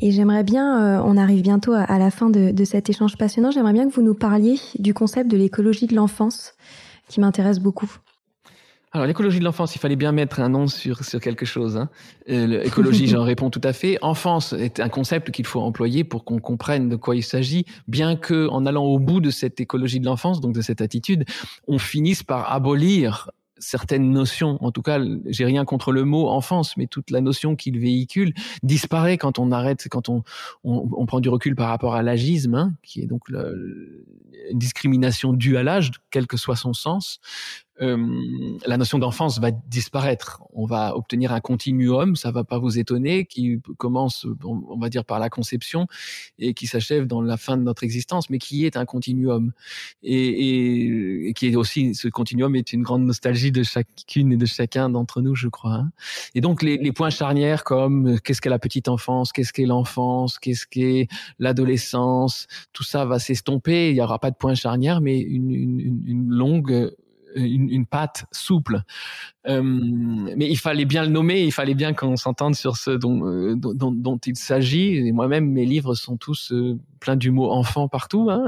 [0.00, 3.72] Et j'aimerais bien, euh, on arrive bientôt à, la fin de, cet échange passionnant, j'aimerais
[3.72, 6.54] bien que vous nous parliez du concept de l'écologie de l'enfance,
[7.08, 7.90] qui m'intéresse beaucoup.
[8.98, 11.76] Alors l'écologie de l'enfance, il fallait bien mettre un nom sur, sur quelque chose.
[11.76, 11.88] Hein.
[12.28, 13.96] Euh, l'écologie, j'en réponds tout à fait.
[14.02, 18.16] Enfance est un concept qu'il faut employer pour qu'on comprenne de quoi il s'agit, bien
[18.16, 21.26] que en allant au bout de cette écologie de l'enfance, donc de cette attitude,
[21.68, 23.30] on finisse par abolir
[23.60, 27.54] certaines notions, en tout cas, j'ai rien contre le mot enfance, mais toute la notion
[27.54, 28.32] qu'il véhicule
[28.64, 30.24] disparaît quand on arrête, quand on,
[30.64, 35.32] on, on prend du recul par rapport à l'agisme, hein, qui est donc une discrimination
[35.32, 37.20] due à l'âge, quel que soit son sens.
[37.80, 40.42] Euh, la notion d'enfance va disparaître.
[40.52, 45.04] On va obtenir un continuum, ça va pas vous étonner, qui commence, on va dire,
[45.04, 45.86] par la conception
[46.38, 49.52] et qui s'achève dans la fin de notre existence, mais qui est un continuum
[50.02, 54.46] et, et, qui est aussi ce continuum est une grande nostalgie de chacune et de
[54.46, 55.74] chacun d'entre nous, je crois.
[55.74, 55.90] Hein.
[56.34, 60.38] Et donc les, les points charnières comme qu'est-ce qu'est la petite enfance, qu'est-ce qu'est l'enfance,
[60.38, 61.08] qu'est-ce qu'est
[61.38, 63.90] l'adolescence, tout ça va s'estomper.
[63.90, 66.92] Il n'y aura pas de points charnières, mais une, une, une longue
[67.38, 68.82] une, une patte souple.
[69.48, 73.26] Euh, mais il fallait bien le nommer, il fallait bien qu'on s'entende sur ce dont,
[73.26, 74.96] euh, dont, dont il s'agit.
[74.96, 78.44] Et moi-même, mes livres sont tous euh, plein du mot enfant partout, hein,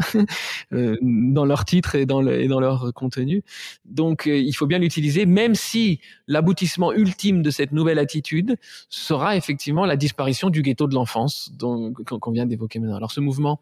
[1.01, 3.43] dans leur titre et dans, le, et dans leur contenu.
[3.87, 8.57] Donc, il faut bien l'utiliser, même si l'aboutissement ultime de cette nouvelle attitude
[8.89, 12.97] sera effectivement la disparition du ghetto de l'enfance qu'on vient d'évoquer maintenant.
[12.97, 13.61] Alors, ce mouvement,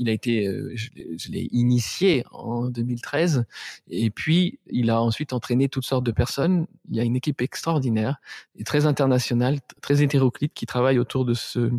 [0.00, 0.44] il a été,
[0.74, 3.44] je l'ai initié en 2013,
[3.90, 7.42] et puis il a ensuite entraîné toutes sortes de personnes il y a une équipe
[7.42, 8.16] extraordinaire
[8.56, 11.70] et très internationale, très hétéroclite qui travaille autour de ce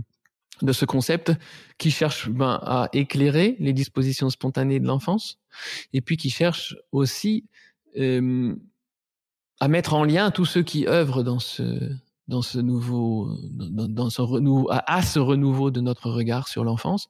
[0.61, 1.31] de ce concept,
[1.79, 5.39] qui cherche ben, à éclairer les dispositions spontanées de l'enfance,
[5.91, 7.45] et puis qui cherche aussi
[7.97, 8.55] euh,
[9.59, 11.63] à mettre en lien tous ceux qui œuvrent dans ce
[12.27, 17.09] dans ce nouveau dans, dans ce renouveau à, ce renouveau de notre regard sur l'enfance.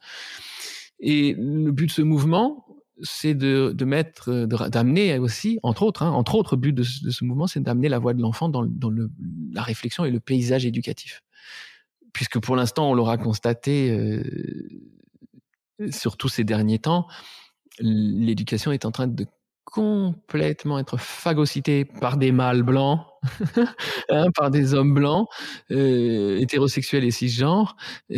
[1.01, 2.65] Et le but de ce mouvement,
[3.01, 7.25] c'est de, de mettre, d'amener aussi, entre autres, hein, entre autres buts de, de ce
[7.25, 9.09] mouvement, c'est d'amener la voix de l'enfant dans, dans le,
[9.51, 11.23] la réflexion et le paysage éducatif.
[12.13, 14.21] Puisque pour l'instant, on l'aura constaté, euh,
[15.89, 17.07] surtout ces derniers temps,
[17.79, 19.25] l'éducation est en train de
[19.63, 23.05] complètement être phagocyté par des mâles blancs,
[24.09, 25.27] hein, par des hommes blancs,
[25.71, 27.75] euh, hétérosexuels et cisgenres,
[28.11, 28.15] euh,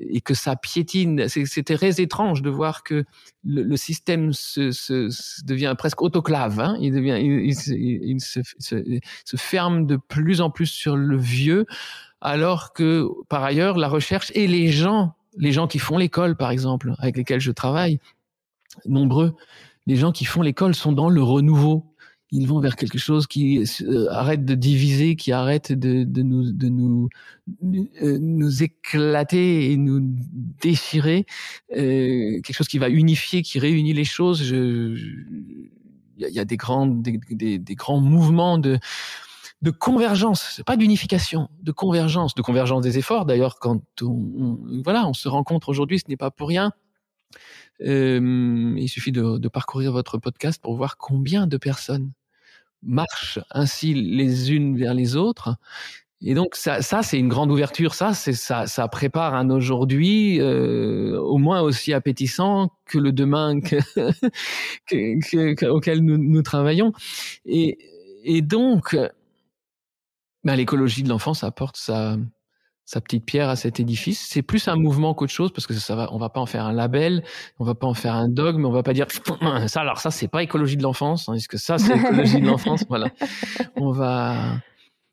[0.00, 1.28] et que ça piétine.
[1.28, 3.04] C'était très étrange de voir que
[3.44, 6.60] le, le système se, se, se, devient presque autoclave.
[6.60, 6.76] Hein.
[6.80, 11.66] Il devient, il, il, se, se, ferme de plus en plus sur le vieux,
[12.20, 16.50] alors que par ailleurs la recherche et les gens, les gens qui font l'école par
[16.50, 17.98] exemple, avec lesquels je travaille,
[18.86, 19.34] nombreux
[19.90, 21.84] les gens qui font l'école sont dans le renouveau.
[22.30, 26.68] Ils vont vers quelque chose qui euh, arrête de diviser, qui arrête de, nous, de
[26.68, 27.08] nous,
[27.64, 29.98] euh, nous éclater et nous
[30.62, 31.26] déchirer.
[31.72, 34.42] Euh, quelque chose qui va unifier, qui réunit les choses.
[34.48, 35.70] Il
[36.18, 38.78] y, a des grands, des, grands mouvements de
[39.62, 43.26] de convergence, pas d'unification, de convergence, de convergence des efforts.
[43.26, 46.72] D'ailleurs, quand on, voilà, on se rencontre aujourd'hui, ce n'est pas pour rien.
[47.80, 52.12] Il suffit de, parcourir votre podcast pour voir combien de personnes
[52.82, 55.56] marchent ainsi les unes vers les autres.
[56.22, 57.94] Et donc ça, ça c'est une grande ouverture.
[57.94, 63.60] Ça, c'est ça, ça prépare un aujourd'hui euh, au moins aussi appétissant que le demain
[63.60, 64.14] que,
[64.86, 66.92] que, auquel nous, nous travaillons.
[67.46, 67.78] Et,
[68.22, 68.96] et donc,
[70.44, 72.16] ben, l'écologie de l'enfance apporte sa,
[72.90, 74.26] sa petite pierre à cet édifice.
[74.28, 76.64] C'est plus un mouvement qu'autre chose parce que ça va, on va pas en faire
[76.64, 77.22] un label,
[77.60, 79.06] on va pas en faire un dogme, on va pas dire
[79.68, 79.80] ça.
[79.80, 82.84] Alors ça, c'est pas écologie de l'enfance, tandis que ça, c'est écologie de l'enfance.
[82.88, 83.12] Voilà,
[83.76, 84.34] on va,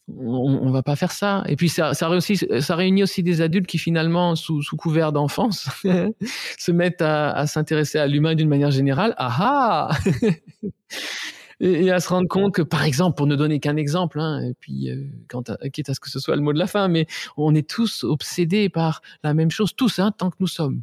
[0.08, 1.44] on, on, va pas faire ça.
[1.48, 5.12] Et puis ça, ça, réussit, ça réunit aussi des adultes qui finalement, sous, sous couvert
[5.12, 5.70] d'enfance,
[6.58, 9.14] se mettent à, à s'intéresser à l'humain d'une manière générale.
[9.20, 9.98] Ah ah
[11.60, 14.54] et, à se rendre compte que, par exemple, pour ne donner qu'un exemple, hein, et
[14.60, 17.56] puis euh, quitte à ce que ce soit le mot de la fin, mais on
[17.56, 20.82] est tous obsédés par la même chose, tous, hein, tant que nous sommes.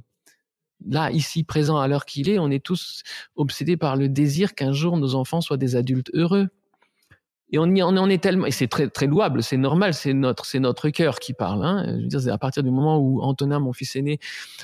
[0.87, 3.03] Là, ici, présent à l'heure qu'il est, on est tous
[3.37, 6.49] obsédés par le désir qu'un jour nos enfants soient des adultes heureux.
[7.51, 10.45] Et on, y, en est tellement, et c'est très très louable, c'est normal, c'est notre
[10.45, 11.64] c'est notre cœur qui parle.
[11.64, 11.85] Hein.
[11.87, 14.18] Je veux dire, c'est à partir du moment où Antonin, mon fils aîné,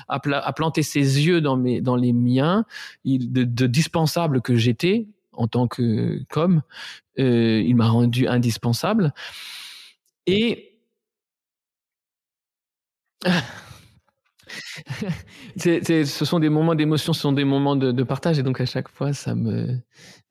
[0.08, 2.64] a, pla, a planté ses yeux dans mes dans les miens,
[3.04, 6.62] de, de dispensable que j'étais, en tant que com,
[7.18, 9.12] euh, il m'a rendu indispensable.
[10.26, 10.78] Et
[15.56, 18.66] ce sont des moments d'émotion, ce sont des moments de, de, partage, et donc à
[18.66, 19.78] chaque fois, ça me,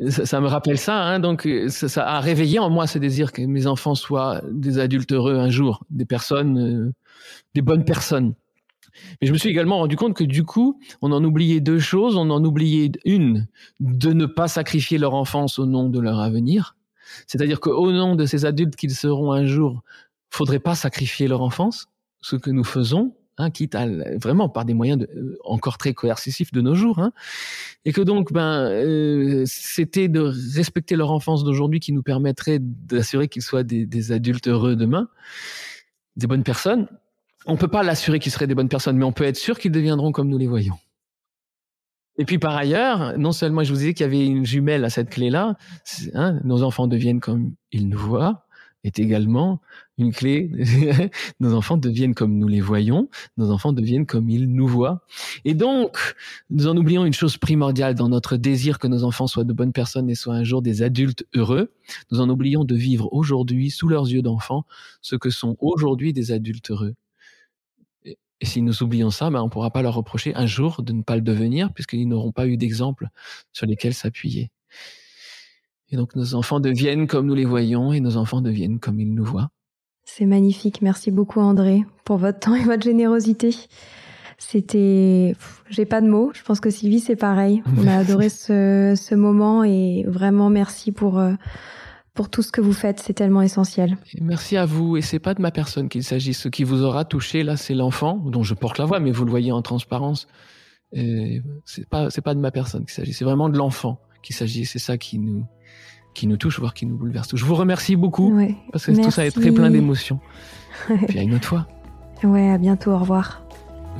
[0.10, 0.96] ça, ça me rappelle ça.
[0.96, 4.80] Hein, donc, ça, ça, a réveillé en moi ce désir que mes enfants soient des
[4.80, 6.92] adultes heureux un jour, des personnes, euh,
[7.54, 8.34] des bonnes personnes.
[9.22, 12.16] Mais je me suis également rendu compte que du coup, on en oubliait deux choses.
[12.16, 13.48] On en oubliait une,
[13.80, 16.76] de ne pas sacrifier leur enfance au nom de leur avenir.
[17.28, 19.84] C'est-à-dire qu'au nom de ces adultes qu'ils seront un jour,
[20.30, 21.88] faudrait pas sacrifier leur enfance,
[22.22, 23.88] ce que nous faisons, hein, quitte à
[24.18, 27.12] vraiment par des moyens euh, encore très coercitifs de nos jours, hein,
[27.86, 30.20] et que donc ben euh, c'était de
[30.56, 35.10] respecter leur enfance d'aujourd'hui qui nous permettrait d'assurer qu'ils soient des adultes heureux demain,
[36.16, 36.88] des bonnes personnes,
[37.50, 39.72] on peut pas l'assurer qu'ils seraient des bonnes personnes, mais on peut être sûr qu'ils
[39.72, 40.78] deviendront comme nous les voyons.
[42.18, 44.90] Et puis par ailleurs, non seulement je vous disais qu'il y avait une jumelle à
[44.90, 45.58] cette clé-là,
[46.14, 48.46] hein, nos enfants deviennent comme ils nous voient,
[48.84, 49.62] est également
[49.98, 50.52] une clé.
[51.40, 55.06] nos enfants deviennent comme nous les voyons, nos enfants deviennent comme ils nous voient.
[55.46, 55.98] Et donc,
[56.50, 59.74] nous en oublions une chose primordiale dans notre désir que nos enfants soient de bonnes
[59.74, 61.72] personnes et soient un jour des adultes heureux.
[62.12, 64.66] Nous en oublions de vivre aujourd'hui, sous leurs yeux d'enfants,
[65.02, 66.96] ce que sont aujourd'hui des adultes heureux.
[68.42, 70.94] Et si nous oublions ça, ben on ne pourra pas leur reprocher un jour de
[70.94, 73.08] ne pas le devenir, puisqu'ils n'auront pas eu d'exemple
[73.52, 74.50] sur lesquels s'appuyer.
[75.92, 79.14] Et donc nos enfants deviennent comme nous les voyons et nos enfants deviennent comme ils
[79.14, 79.50] nous voient.
[80.06, 80.82] C'est magnifique.
[80.82, 83.56] Merci beaucoup André pour votre temps et votre générosité.
[84.38, 85.36] C'était,
[85.70, 86.32] j'ai pas de mots.
[86.34, 87.62] Je pense que Sylvie c'est pareil.
[87.78, 91.34] On a adoré ce, ce moment et vraiment merci pour euh,
[92.14, 93.00] pour tout ce que vous faites.
[93.00, 93.98] C'est tellement essentiel.
[94.22, 94.98] merci à vous.
[94.98, 96.34] Et c'est pas de ma personne qu'il s'agit.
[96.34, 99.26] Ce qui vous aura touché là, c'est l'enfant dont je porte la voix, mais vous
[99.26, 100.28] le voyez en transparence.
[100.94, 103.14] C'est pas c'est pas de ma personne qu'il s'agit.
[103.14, 104.66] C'est vraiment de l'enfant qu'il s'agit.
[104.66, 105.46] C'est ça qui nous
[106.14, 107.36] qui nous touche, voire qui nous bouleverse.
[107.36, 108.36] Je vous remercie beaucoup
[108.72, 110.20] parce que tout ça est très plein d'émotions.
[111.08, 111.68] Puis à une autre fois.
[112.24, 112.92] Ouais, à bientôt.
[112.92, 113.44] Au revoir.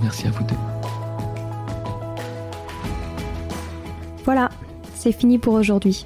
[0.02, 0.56] Merci à vous deux.
[4.26, 4.50] Voilà,
[4.96, 6.06] c'est fini pour aujourd'hui.